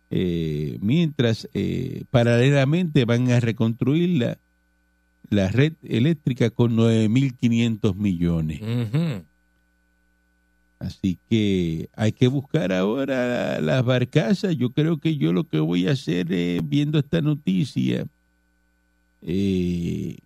Eh, 0.10 0.78
mientras, 0.82 1.50
eh, 1.54 2.04
paralelamente 2.12 3.06
van 3.06 3.30
a 3.30 3.39
reconstruir 3.39 4.20
la, 4.20 4.38
la 5.30 5.50
red 5.50 5.74
eléctrica 5.84 6.50
con 6.50 6.78
9.500 6.78 7.96
millones. 7.96 8.62
Ujú. 8.62 9.24
Así 10.80 11.17
que 11.30 11.89
hay 11.96 12.12
que 12.12 12.28
buscar 12.28 12.72
ahora 12.72 13.60
las 13.60 13.84
barcazas. 13.84 14.56
Yo 14.56 14.70
creo 14.70 15.00
que 15.00 15.17
yo 15.17 15.34
lo 15.34 15.43
que 15.43 15.60
voy 15.60 15.88
a 15.88 15.91
hacer 15.91 16.32
es, 16.32 16.62
viendo 16.67 17.00
esta 17.00 17.20
noticia, 17.20 18.06
eh, 19.24 20.17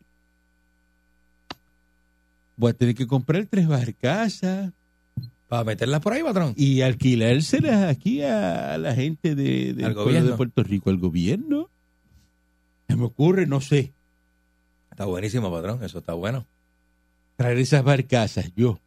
voy 2.58 2.70
a 2.70 2.74
tener 2.74 2.94
que 2.94 3.08
comprar 3.08 3.46
tres 3.46 3.68
barcazas 3.68 4.74
Para 5.52 5.66
meterlas 5.66 6.00
por 6.00 6.14
ahí, 6.14 6.24
patrón. 6.24 6.54
y 6.56 6.80
alquilárselas 6.80 7.84
aquí 7.90 8.22
a 8.22 8.78
la 8.78 8.96
gente 8.96 9.36
de, 9.36 9.74
del 9.74 9.84
Al 9.86 9.94
pueblo 9.96 10.04
gobierno. 10.06 10.30
de 10.32 10.38
Puerto 10.38 10.64
Rico, 10.64 10.90
al 10.90 10.98
gobierno. 10.98 11.70
Se 12.88 12.96
me 12.96 13.04
ocurre, 13.04 13.46
no 13.48 13.60
sé, 13.60 13.92
Está 14.90 15.04
buenísimo, 15.06 15.52
patrón. 15.52 15.84
Eso 15.84 16.00
está 16.00 16.14
bueno. 16.14 16.46
traer 17.36 17.58
esas 17.58 17.84
barcazas 17.84 18.50
yo. 18.56 18.80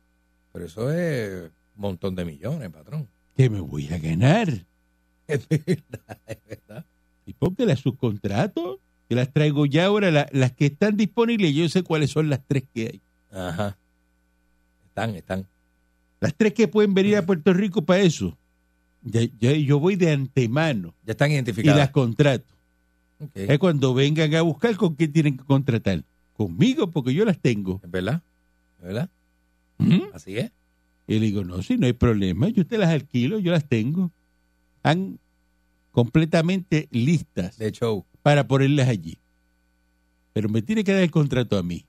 Pero 0.54 0.64
eso 0.64 0.90
es 0.90 1.50
un 1.76 1.80
montón 1.82 2.14
de 2.14 2.24
millones, 2.24 2.70
patrón. 2.70 3.08
que 3.36 3.50
me 3.50 3.60
voy 3.60 3.88
a 3.92 3.98
ganar? 3.98 4.48
Es 5.26 5.46
verdad, 5.48 6.18
es 6.26 6.38
verdad. 6.48 6.84
¿Y 7.26 7.34
por 7.34 7.54
qué 7.54 7.66
las 7.66 7.80
subcontrato? 7.80 8.78
Que 9.08 9.14
las 9.14 9.30
traigo 9.32 9.66
ya 9.66 9.84
ahora, 9.86 10.10
la- 10.10 10.28
las 10.32 10.52
que 10.52 10.66
están 10.66 10.96
disponibles, 10.96 11.54
yo 11.54 11.68
sé 11.68 11.82
cuáles 11.82 12.10
son 12.10 12.30
las 12.30 12.40
tres 12.46 12.64
que 12.74 12.86
hay. 12.86 13.00
Ajá. 13.38 13.76
Están, 14.86 15.14
están. 15.14 15.46
Las 16.24 16.34
tres 16.34 16.54
que 16.54 16.68
pueden 16.68 16.94
venir 16.94 17.16
a 17.16 17.26
Puerto 17.26 17.52
Rico 17.52 17.84
para 17.84 18.00
eso. 18.00 18.36
Ya, 19.02 19.20
ya- 19.38 19.52
yo 19.52 19.78
voy 19.78 19.96
de 19.96 20.10
antemano 20.12 20.94
Ya 21.04 21.12
están 21.12 21.30
y 21.30 21.34
identificadas. 21.34 21.78
las 21.78 21.90
contrato. 21.90 22.44
Es 23.34 23.58
cuando 23.58 23.94
vengan 23.94 24.34
a 24.34 24.42
buscar 24.42 24.74
con 24.76 24.96
qué 24.96 25.06
tienen 25.08 25.36
que 25.36 25.44
contratar. 25.44 26.02
Conmigo, 26.36 26.90
porque 26.90 27.14
yo 27.14 27.24
las 27.24 27.38
tengo. 27.38 27.80
¿Es 27.84 27.90
verdad? 27.90 28.22
¿Es 28.78 28.84
verdad? 28.84 29.08
¿Mm? 29.78 30.00
Así 30.12 30.36
es. 30.38 30.50
Y 31.06 31.14
le 31.18 31.26
digo, 31.26 31.44
no, 31.44 31.62
si 31.62 31.76
no 31.76 31.86
hay 31.86 31.92
problema, 31.92 32.48
yo 32.48 32.66
te 32.66 32.78
las 32.78 32.88
alquilo, 32.90 33.38
yo 33.38 33.52
las 33.52 33.64
tengo. 33.66 34.10
Están 34.76 35.18
completamente 35.92 36.88
listas 36.90 37.58
De 37.58 37.70
show. 37.70 38.04
para 38.22 38.46
ponerlas 38.48 38.88
allí. 38.88 39.18
Pero 40.32 40.48
me 40.48 40.62
tiene 40.62 40.82
que 40.82 40.92
dar 40.92 41.02
el 41.02 41.10
contrato 41.10 41.56
a 41.56 41.62
mí. 41.62 41.84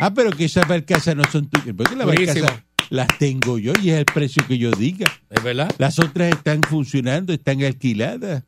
Ah, 0.00 0.14
pero 0.14 0.30
que 0.30 0.44
esas 0.46 0.66
barcazas 0.66 1.14
no 1.16 1.24
son 1.24 1.46
tuyas. 1.48 1.66
La 1.96 2.04
Durísimo. 2.04 2.46
barcaza, 2.46 2.64
las 2.94 3.08
tengo 3.18 3.58
yo 3.58 3.72
y 3.82 3.90
es 3.90 3.96
el 3.98 4.04
precio 4.06 4.42
que 4.46 4.56
yo 4.58 4.70
diga. 4.70 5.06
¿Es 5.30 5.42
verdad? 5.42 5.70
Las 5.78 5.98
otras 5.98 6.28
están 6.30 6.60
funcionando, 6.62 7.32
están 7.32 7.62
alquiladas. 7.62 8.44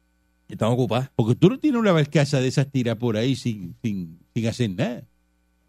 Están 0.49 0.69
ocupadas. 0.71 1.11
Porque 1.17 1.35
tú 1.35 1.51
no 1.51 1.59
tienes 1.59 1.81
una 1.81 1.91
barcaza 1.93 2.41
de 2.41 2.49
esas 2.49 2.71
tiras 2.71 2.97
por 2.97 3.17
ahí 3.17 3.35
sin, 3.35 3.75
sin, 3.83 4.19
sin 4.33 4.47
hacer 4.47 4.71
nada. 4.71 5.03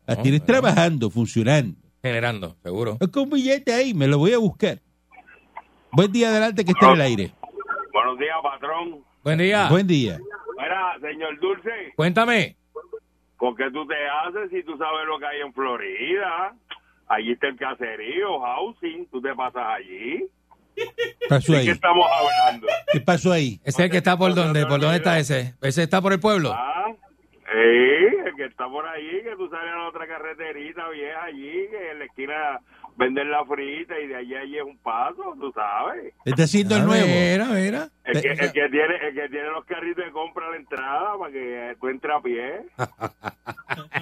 Las 0.05 0.17
No, 0.17 0.23
tienes 0.23 0.41
pero- 0.41 0.61
trabajando, 0.61 1.09
funcionando. 1.09 1.75
Generando, 2.03 2.55
seguro. 2.63 2.97
Es 3.01 3.07
con 3.09 3.23
un 3.23 3.29
billete 3.31 3.73
ahí, 3.73 3.93
me 3.93 4.07
lo 4.07 4.19
voy 4.19 4.33
a 4.33 4.37
buscar. 4.37 4.79
Buen 5.91 6.11
día 6.11 6.29
adelante 6.29 6.63
que 6.63 6.71
esté 6.71 6.85
en 6.85 6.91
el 6.91 7.01
aire. 7.01 7.31
Buenos 7.91 8.19
días, 8.19 8.35
patrón. 8.43 8.99
Buen 9.23 9.39
día. 9.39 9.67
Buen 9.69 9.87
día. 9.87 10.19
Mira, 10.59 10.93
señor 11.01 11.39
Dulce, 11.39 11.69
Cuéntame. 11.95 12.55
¿con 13.37 13.55
qué 13.55 13.65
tú 13.71 13.85
te 13.87 13.95
haces 13.95 14.49
si 14.51 14.63
tú 14.63 14.77
sabes 14.77 15.05
lo 15.07 15.17
que 15.19 15.25
hay 15.25 15.41
en 15.45 15.53
Florida? 15.53 16.55
Allí 17.09 17.31
está 17.31 17.47
el 17.47 17.57
caserío, 17.57 18.39
housing, 18.39 19.07
tú 19.09 19.21
te 19.21 19.33
pasas 19.35 19.63
allí. 19.77 20.25
¿Qué 20.75 20.83
pasó 21.29 21.53
¿De 21.53 21.59
qué 21.59 21.63
ahí? 21.63 21.69
estamos 21.69 22.05
hablando? 22.11 22.67
¿Qué 22.91 23.01
pasó 23.01 23.31
ahí? 23.31 23.59
Ese 23.63 23.69
es 23.69 23.85
el 23.85 23.91
que 23.91 23.97
está 23.97 24.17
por 24.17 24.35
dónde, 24.35 24.65
por 24.65 24.79
dónde 24.79 24.97
está 24.97 25.17
ese. 25.17 25.55
Ese 25.61 25.83
está 25.83 26.01
por 26.01 26.13
el 26.13 26.19
pueblo. 26.19 26.51
¿Ah? 26.53 26.85
Sí, 27.49 28.17
el 28.25 28.35
que 28.35 28.45
está 28.45 28.67
por 28.67 28.85
allí, 28.85 29.23
que 29.23 29.35
tú 29.37 29.49
sales 29.49 29.71
a 29.73 29.77
la 29.77 29.87
otra 29.87 30.05
carreterita 30.05 30.89
vieja 30.89 31.23
allí, 31.23 31.67
que 31.71 31.91
en 31.91 31.99
la 31.99 32.05
esquina 32.05 32.59
venden 32.97 33.29
la 33.31 33.45
frita 33.45 33.97
y 33.99 34.07
de 34.07 34.15
allí 34.15 34.35
allí 34.35 34.57
es 34.57 34.63
un 34.63 34.77
paso, 34.79 35.35
tú 35.39 35.51
sabes. 35.53 36.13
Está 36.25 36.43
haciendo 36.43 36.75
el 36.75 36.81
Ah, 36.81 36.85
nuevo. 36.85 37.07
Mira, 37.07 37.45
mira. 37.45 37.89
El 38.03 38.21
que, 38.21 38.27
el 38.29 38.37
que 38.51 38.69
tiene 38.69 38.95
el 39.07 39.13
que 39.15 39.29
tiene 39.29 39.49
los 39.51 39.65
carritos 39.65 40.03
de 40.05 40.11
compra 40.11 40.47
a 40.47 40.51
la 40.51 40.57
entrada 40.57 41.17
para 41.19 41.31
que 41.31 41.75
tú 41.79 41.87
entres 41.89 42.13
a 42.15 42.21
pie. 42.21 42.61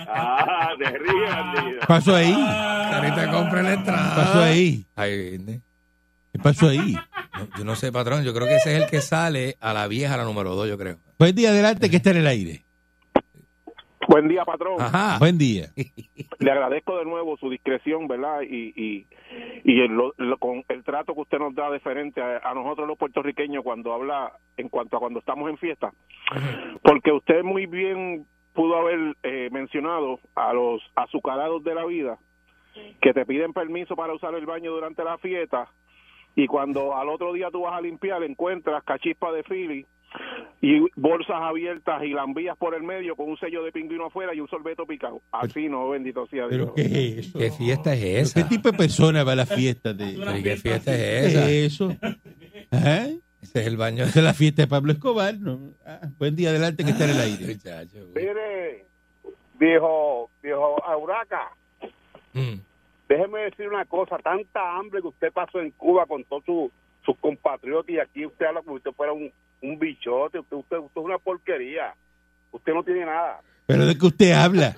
ah, 0.07 0.69
te 0.77 0.85
ríes. 0.85 1.79
¿Qué 1.81 1.87
pasó 1.87 2.15
ahí? 2.15 2.33
Ahorita 2.33 3.31
compra 3.31 3.61
la 3.61 3.69
¿Qué 3.69 3.75
entrada. 3.75 4.15
pasó 4.15 4.43
ahí? 4.43 4.85
Ahí 4.95 5.29
viene. 5.29 5.61
¿Qué 6.31 6.39
pasó 6.39 6.67
ahí? 6.69 6.93
No, 7.33 7.47
yo 7.57 7.63
no 7.65 7.75
sé, 7.75 7.91
patrón. 7.91 8.23
Yo 8.23 8.33
creo 8.33 8.47
que 8.47 8.55
ese 8.57 8.75
es 8.75 8.83
el 8.83 8.89
que 8.89 9.01
sale 9.01 9.55
a 9.59 9.73
la 9.73 9.87
vieja, 9.87 10.17
la 10.17 10.23
número 10.23 10.55
dos, 10.55 10.67
yo 10.67 10.77
creo. 10.77 10.97
Buen 11.17 11.35
día 11.35 11.49
adelante 11.49 11.89
que 11.89 11.97
esté 11.97 12.11
en 12.11 12.17
el 12.17 12.27
aire. 12.27 12.64
Buen 14.07 14.27
día, 14.27 14.45
patrón. 14.45 14.75
Ajá. 14.79 15.17
Buen 15.19 15.37
día. 15.37 15.67
Le 16.39 16.51
agradezco 16.51 16.97
de 16.97 17.05
nuevo 17.05 17.37
su 17.37 17.49
discreción, 17.49 18.07
¿verdad? 18.07 18.41
Y, 18.41 18.73
y, 18.75 19.07
y 19.63 19.81
el, 19.81 19.91
lo- 19.93 20.13
lo- 20.17 20.37
con 20.37 20.63
el 20.69 20.83
trato 20.83 21.13
que 21.13 21.21
usted 21.21 21.39
nos 21.39 21.55
da 21.55 21.71
diferente 21.71 22.21
a, 22.21 22.37
a 22.43 22.53
nosotros 22.53 22.87
los 22.87 22.97
puertorriqueños 22.97 23.63
cuando 23.63 23.93
habla 23.93 24.33
en 24.57 24.69
cuanto 24.69 24.97
a 24.97 24.99
cuando 24.99 25.19
estamos 25.19 25.49
en 25.49 25.57
fiesta. 25.57 25.91
Porque 26.83 27.11
usted 27.11 27.43
muy 27.43 27.65
bien 27.65 28.25
pudo 28.53 28.77
haber 28.77 29.15
eh, 29.23 29.49
mencionado 29.51 30.19
a 30.35 30.53
los 30.53 30.81
azucarados 30.95 31.63
de 31.63 31.75
la 31.75 31.85
vida 31.85 32.17
que 33.01 33.13
te 33.13 33.25
piden 33.25 33.53
permiso 33.53 33.95
para 33.95 34.13
usar 34.13 34.33
el 34.35 34.45
baño 34.45 34.71
durante 34.71 35.03
la 35.03 35.17
fiesta 35.17 35.69
y 36.35 36.47
cuando 36.47 36.95
al 36.95 37.07
otro 37.09 37.31
día 37.33 37.49
tú 37.51 37.61
vas 37.61 37.73
a 37.73 37.81
limpiar 37.81 38.21
encuentras 38.23 38.83
cachispa 38.83 39.31
de 39.31 39.43
Philly 39.43 39.85
y 40.61 40.79
bolsas 40.95 41.35
abiertas 41.41 42.03
y 42.03 42.09
lambías 42.09 42.57
por 42.57 42.73
el 42.75 42.83
medio 42.83 43.15
con 43.15 43.29
un 43.29 43.37
sello 43.37 43.63
de 43.63 43.71
pingüino 43.71 44.05
afuera 44.07 44.33
y 44.33 44.39
un 44.39 44.47
sorbeto 44.47 44.85
picado. 44.85 45.21
Así 45.31 45.67
no, 45.69 45.89
bendito 45.89 46.25
sea 46.27 46.47
Dios. 46.47 46.71
¿Pero 46.71 46.73
qué 46.73 46.81
es 46.83 47.27
eso? 47.27 47.39
¿Qué 47.39 47.51
fiesta 47.51 47.93
es 47.93 48.33
¿Qué 48.33 48.39
esa? 48.41 48.49
tipo 48.49 48.71
de 48.71 48.77
persona 48.77 49.23
va 49.23 49.33
a 49.33 49.35
la 49.35 49.45
fiesta 49.45 49.93
de 49.93 50.11
¿Y 50.11 50.43
¿Qué 50.43 50.55
fiesta 50.57 50.91
¿Qué 50.91 51.19
es 51.19 51.25
esa? 51.33 51.49
es 51.49 51.51
eso? 51.73 51.95
¿Ah? 52.71 53.07
Ese 53.41 53.59
es 53.61 53.67
el 53.67 53.77
baño. 53.77 54.03
Esa 54.05 54.19
es 54.19 54.25
la 54.25 54.33
fiesta 54.33 54.63
de 54.63 54.67
Pablo 54.67 54.91
Escobar. 54.91 55.35
¿no? 55.39 55.59
Ah, 55.85 55.99
buen 56.17 56.35
día 56.35 56.49
adelante 56.49 56.83
que 56.83 56.91
está 56.91 57.03
en 57.05 57.11
el 57.11 57.19
aire. 57.21 57.45
Muchacho, 57.53 58.07
güey. 58.11 58.25
Mire, 58.25 58.85
viejo, 59.59 60.29
viejo 60.41 60.83
Auraca, 60.85 61.51
Mm. 62.33 62.59
déjeme 63.07 63.39
decir 63.43 63.67
una 63.69 63.85
cosa, 63.85 64.17
tanta 64.17 64.77
hambre 64.77 64.99
que 65.01 65.07
usted 65.07 65.31
pasó 65.31 65.61
en 65.61 65.71
Cuba 65.71 66.05
con 66.05 66.23
todos 66.25 66.43
sus 66.45 66.71
sus 67.05 67.15
compatriotas 67.19 67.89
y 67.91 67.99
aquí 67.99 68.25
usted 68.25 68.47
habla 68.47 68.61
como 68.63 68.77
si 68.77 68.79
usted 68.79 68.91
fuera 68.93 69.13
un, 69.13 69.31
un 69.61 69.79
bichote, 69.79 70.39
usted, 70.39 70.55
usted, 70.57 70.77
usted 70.77 71.01
es 71.01 71.05
una 71.05 71.17
porquería, 71.17 71.93
usted 72.51 72.73
no 72.73 72.83
tiene 72.83 73.05
nada. 73.05 73.41
¿Pero 73.65 73.85
de 73.85 73.97
qué 73.97 74.05
usted 74.05 74.31
habla? 74.31 74.75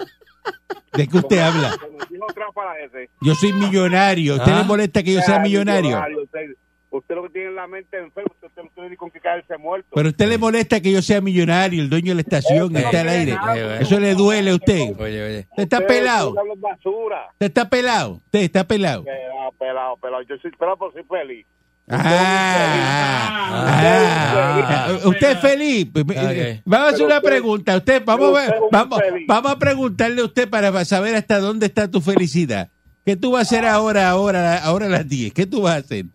¿De 0.93 1.07
qué 1.07 1.17
usted 1.17 1.39
habla? 1.39 1.75
Como 1.79 1.97
dijo 2.09 2.25
otra 2.29 2.45
para 2.53 2.79
ese. 2.79 3.09
Yo 3.21 3.35
soy 3.35 3.51
millonario. 3.53 4.35
¿Usted 4.35 4.51
Ah. 4.53 4.59
le 4.61 4.63
molesta 4.63 5.03
que 5.03 5.13
yo 5.13 5.21
sea 5.21 5.39
millonario? 5.39 5.99
Usted, 6.23 6.55
usted 6.89 7.15
lo 7.15 7.23
que 7.23 7.29
tiene 7.29 7.49
en 7.49 7.55
la 7.55 7.67
mente 7.67 7.97
enfermo, 7.97 8.31
usted, 8.33 8.47
usted 8.47 8.63
no 8.63 8.69
tiene 8.73 8.89
ni 8.91 8.95
con 8.95 9.11
qué 9.11 9.19
caerse 9.19 9.57
muerto. 9.57 9.89
Pero 9.93 10.07
a 10.07 10.11
usted 10.11 10.27
le 10.29 10.37
molesta 10.37 10.79
que 10.79 10.91
yo 10.91 11.01
sea 11.01 11.19
millonario, 11.19 11.81
el 11.81 11.89
dueño 11.89 12.11
de 12.11 12.15
la 12.15 12.21
estación, 12.21 12.75
Eh, 12.75 12.79
está 12.79 13.01
al 13.01 13.09
aire. 13.09 13.37
Eso 13.81 13.99
le 13.99 14.15
duele 14.15 14.51
a 14.51 14.55
usted. 14.55 14.95
Oye, 14.97 15.23
oye. 15.25 15.39
Usted 15.49 15.63
está 15.63 15.85
pelado. 15.85 16.29
usted 16.31 17.45
está 17.45 17.69
pelado. 17.69 18.13
Usted 18.13 18.39
está 18.39 18.63
pelado. 18.63 19.03
Pelado, 19.03 19.51
pelado, 19.59 19.97
pelado. 19.97 20.21
Yo 20.23 20.37
soy 20.37 20.51
pelado, 20.51 20.77
pero 20.77 20.91
soy 20.93 21.03
feliz. 21.03 21.45
Ah, 21.89 23.69
ah, 23.69 24.97
¿Usted 25.05 25.31
es 25.31 25.39
feliz? 25.39 25.87
Ok. 25.95 26.61
Vamos 26.65 26.87
a 26.87 26.91
hacer 26.91 27.05
una 27.05 27.21
pregunta. 27.21 27.77
Usted, 27.77 28.03
vamos, 28.05 28.37
a, 28.37 28.41
Usted 28.43 28.59
vamos, 28.71 28.99
vamos 29.25 29.51
a 29.53 29.59
preguntarle 29.59 30.21
a 30.21 30.25
usted 30.25 30.49
para 30.49 30.83
saber 30.83 31.15
hasta 31.15 31.39
dónde 31.39 31.67
está 31.67 31.89
tu 31.89 32.01
felicidad. 32.01 32.69
¿Qué 33.05 33.15
tú 33.15 33.31
vas 33.31 33.39
a 33.39 33.43
hacer 33.43 33.65
ahora, 33.65 34.09
ahora, 34.09 34.57
ahora 34.57 34.87
a 34.87 34.89
las 34.89 35.07
10? 35.07 35.31
¿Qué 35.31 35.45
tú 35.45 35.61
vas 35.61 35.75
a 35.75 35.77
hacer? 35.77 36.07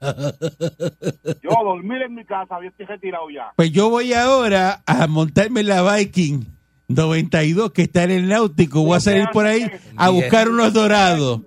Yo 1.42 1.50
dormir 1.64 2.02
en 2.02 2.14
mi 2.16 2.24
casa, 2.26 2.58
yo 2.60 2.68
estoy 2.68 2.84
retirado 2.84 3.30
ya. 3.30 3.50
Pues 3.56 3.72
yo 3.72 3.88
voy 3.88 4.12
ahora 4.12 4.82
a 4.84 5.06
montarme 5.06 5.60
en 5.60 5.68
la 5.68 5.96
Viking 5.96 6.51
92 6.94 7.72
que 7.72 7.82
está 7.82 8.04
en 8.04 8.10
el 8.10 8.28
náutico. 8.28 8.82
Voy 8.84 8.96
a 8.96 9.00
salir 9.00 9.28
por 9.32 9.46
ahí 9.46 9.70
a 9.96 10.10
buscar 10.10 10.48
unos 10.48 10.72
dorados. 10.72 11.40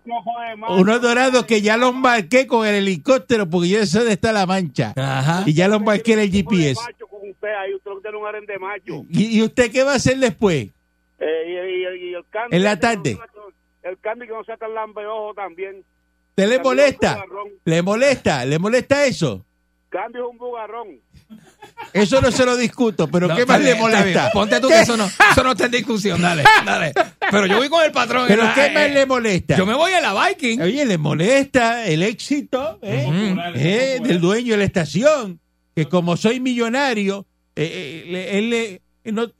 Unos 0.69 1.01
dorados 1.01 1.45
que 1.45 1.61
ya 1.61 1.77
los 1.77 1.93
marqué 1.93 2.47
con 2.47 2.65
el 2.65 2.75
helicóptero 2.75 3.49
porque 3.49 3.69
yo 3.69 3.85
sé 3.85 3.99
dónde 3.99 4.13
está 4.13 4.31
la 4.31 4.45
mancha. 4.45 4.93
Ajá. 4.95 5.43
Y 5.45 5.53
ya 5.53 5.67
los 5.67 5.81
marqué 5.81 6.13
en 6.13 6.19
el 6.19 6.31
GPS. 6.31 6.81
¿Y, 9.09 9.37
y 9.37 9.41
usted 9.41 9.71
qué 9.71 9.83
va 9.83 9.93
a 9.93 9.95
hacer 9.95 10.17
después? 10.17 10.69
Eh. 11.19 11.45
En 12.51 12.63
la 12.63 12.79
tarde. 12.79 13.17
El 13.83 13.99
candy 13.99 14.27
que 14.27 14.33
no 14.33 14.43
sea 14.43 14.57
tan 14.57 14.73
lambeojo 14.73 15.33
también. 15.33 15.83
¿Te 16.33 16.47
le 16.47 16.59
molesta? 16.59 17.23
¿Le 17.63 17.81
molesta? 17.81 18.45
¿Le 18.45 18.59
molesta 18.59 19.05
eso? 19.05 19.45
Candy 19.89 20.19
es 20.19 20.25
un 20.25 20.37
bugarrón. 20.37 20.99
Eso 21.93 22.21
no 22.21 22.31
se 22.31 22.45
lo 22.45 22.57
discuto, 22.57 23.07
pero 23.07 23.27
No, 23.27 23.35
¿qué 23.35 23.45
más 23.45 23.59
le 23.59 23.65
bien, 23.73 23.79
molesta? 23.79 24.29
Ponte 24.31 24.59
tú 24.59 24.67
¿Qué? 24.67 24.75
que 24.75 24.81
eso 24.81 24.97
no, 24.97 25.05
eso 25.05 25.43
no 25.43 25.51
está 25.51 25.65
en 25.65 25.71
discusión. 25.71 26.21
Dale, 26.21 26.43
dale. 26.65 26.93
Pero 27.31 27.45
yo 27.45 27.57
voy 27.57 27.69
con 27.69 27.83
el 27.83 27.91
patrón. 27.91 28.25
¿Pero 28.27 28.43
la- 28.43 28.53
qué 28.53 28.65
eh, 28.67 28.71
más 28.73 28.91
le 28.91 29.05
molesta? 29.05 29.57
Yo 29.57 29.65
me 29.65 29.73
voy 29.73 29.91
a 29.93 30.01
la 30.01 30.27
Viking. 30.27 30.61
Oye, 30.61 30.85
le 30.85 30.97
molesta 30.97 31.85
el 31.85 32.03
éxito 32.03 32.79
eh, 32.81 33.35
eh, 33.55 33.99
del 34.03 34.19
dueño 34.19 34.53
de 34.53 34.57
la 34.57 34.63
estación, 34.65 35.39
que 35.75 35.85
como 35.87 36.17
soy 36.17 36.39
millonario, 36.39 37.25
eh, 37.55 38.03
eh, 38.07 38.29
él 38.37 38.49
le... 38.49 38.81
no- 39.11 39.31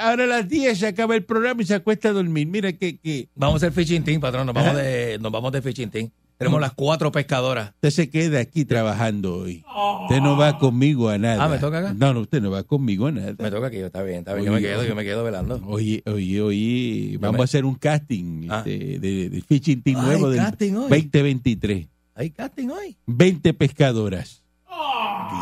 ahora 0.00 0.24
a 0.24 0.26
las 0.26 0.48
10 0.48 0.78
se 0.78 0.86
acaba 0.86 1.14
el 1.14 1.24
programa 1.24 1.60
y 1.62 1.66
se 1.66 1.74
acuesta 1.74 2.08
a 2.08 2.12
dormir. 2.12 2.46
Mira 2.46 2.72
que, 2.72 2.98
que 2.98 3.28
Vamos 3.34 3.62
a 3.62 3.66
hacer 3.66 3.72
fishing 3.72 4.02
team, 4.04 4.20
patrón. 4.20 4.46
Nos 4.46 4.54
vamos 4.54 4.70
Ajá. 4.70 4.78
de, 4.78 5.18
nos 5.18 5.30
vamos 5.30 5.52
de 5.52 5.60
fishing 5.60 5.90
team. 5.90 6.10
Tenemos 6.40 6.60
las 6.62 6.72
cuatro 6.72 7.12
pescadoras. 7.12 7.68
usted 7.74 7.90
se 7.90 8.08
queda 8.08 8.40
aquí 8.40 8.64
trabajando 8.64 9.36
hoy. 9.36 9.62
Usted 10.04 10.22
no 10.22 10.38
va 10.38 10.58
conmigo 10.58 11.10
a 11.10 11.18
nada. 11.18 11.44
Ah, 11.44 11.48
¿me 11.48 11.58
toca 11.58 11.78
acá? 11.80 11.94
No, 11.94 12.14
no, 12.14 12.20
usted 12.20 12.40
no 12.40 12.50
va 12.50 12.62
conmigo 12.62 13.08
a 13.08 13.12
nada. 13.12 13.34
Me 13.38 13.50
toca 13.50 13.66
aquí, 13.66 13.76
está 13.76 14.02
bien, 14.02 14.20
está 14.20 14.32
bien. 14.32 14.46
Yo 14.46 14.52
me 14.52 14.60
quedo, 14.62 14.82
yo 14.82 14.94
me 14.94 15.04
quedo 15.04 15.22
velando. 15.22 15.60
Oye, 15.66 16.02
oye, 16.06 16.40
oye, 16.40 17.18
vamos 17.20 17.36
me- 17.36 17.42
a 17.42 17.44
hacer 17.44 17.66
un 17.66 17.74
casting 17.74 18.48
Ah. 18.48 18.64
este, 18.66 18.98
de, 18.98 19.28
de 19.28 19.42
Fishing 19.42 19.82
Team 19.82 20.00
nuevo 20.02 20.30
del 20.30 20.38
casting 20.40 20.72
hoy. 20.72 20.88
2023. 20.88 21.88
Hay 22.14 22.30
casting 22.30 22.68
hoy. 22.70 22.96
20 23.06 23.52
pescadoras. 23.52 24.42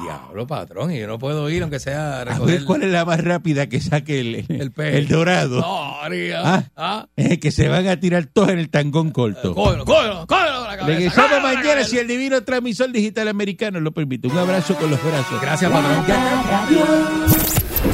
Diablo, 0.03 0.47
patrón. 0.47 0.93
Y 0.93 0.99
yo 1.01 1.07
no 1.07 1.19
puedo 1.19 1.49
ir 1.51 1.63
aunque 1.63 1.79
sea 1.81 2.19
a 2.19 2.21
A 2.21 2.25
recoger 2.25 2.57
ver 2.57 2.65
cuál 2.65 2.83
es 2.83 2.91
la 2.91 3.05
más 3.05 3.23
rápida 3.23 3.69
que 3.69 3.81
saque 3.81 4.21
el, 4.21 4.45
el 4.49 4.71
pez. 4.73 4.95
el 4.95 5.09
dorado. 5.09 5.61
No. 5.61 5.89
Ah. 6.37 6.65
Ah. 6.77 7.07
Eh, 7.17 7.39
que 7.39 7.51
se 7.51 7.69
van 7.69 7.87
a 7.89 7.99
tirar 8.01 8.27
todos 8.27 8.51
en 8.51 8.59
el 8.59 8.71
tangón 8.71 9.11
corto. 9.11 9.55
Cógelo, 9.55 9.85
cógelo, 9.85 10.27
cógelo 10.27 10.59
con 10.59 10.67
la 10.69 10.77
cabeza. 10.77 10.87
Regresamos 10.87 11.31
cógelo 11.31 11.37
la 11.49 11.55
mañana 11.55 11.71
cabeza. 11.75 11.89
si 11.91 11.99
el 11.99 12.09
divino 12.09 12.43
transmisor 12.43 12.93
digital 12.93 13.29
americano 13.29 13.81
lo 13.81 13.93
permite. 13.93 14.29
Un 14.29 14.39
abrazo 14.39 14.75
con 14.77 14.91
los 14.91 15.03
brazos. 15.03 15.41
Gracias, 15.41 15.71
patrón. 15.71 16.05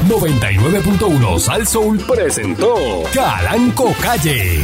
99.1 0.07 1.39
Sal 1.39 1.65
Soul 1.67 1.97
presentó 1.99 2.75
Calanco 3.13 3.93
Calle. 4.01 4.59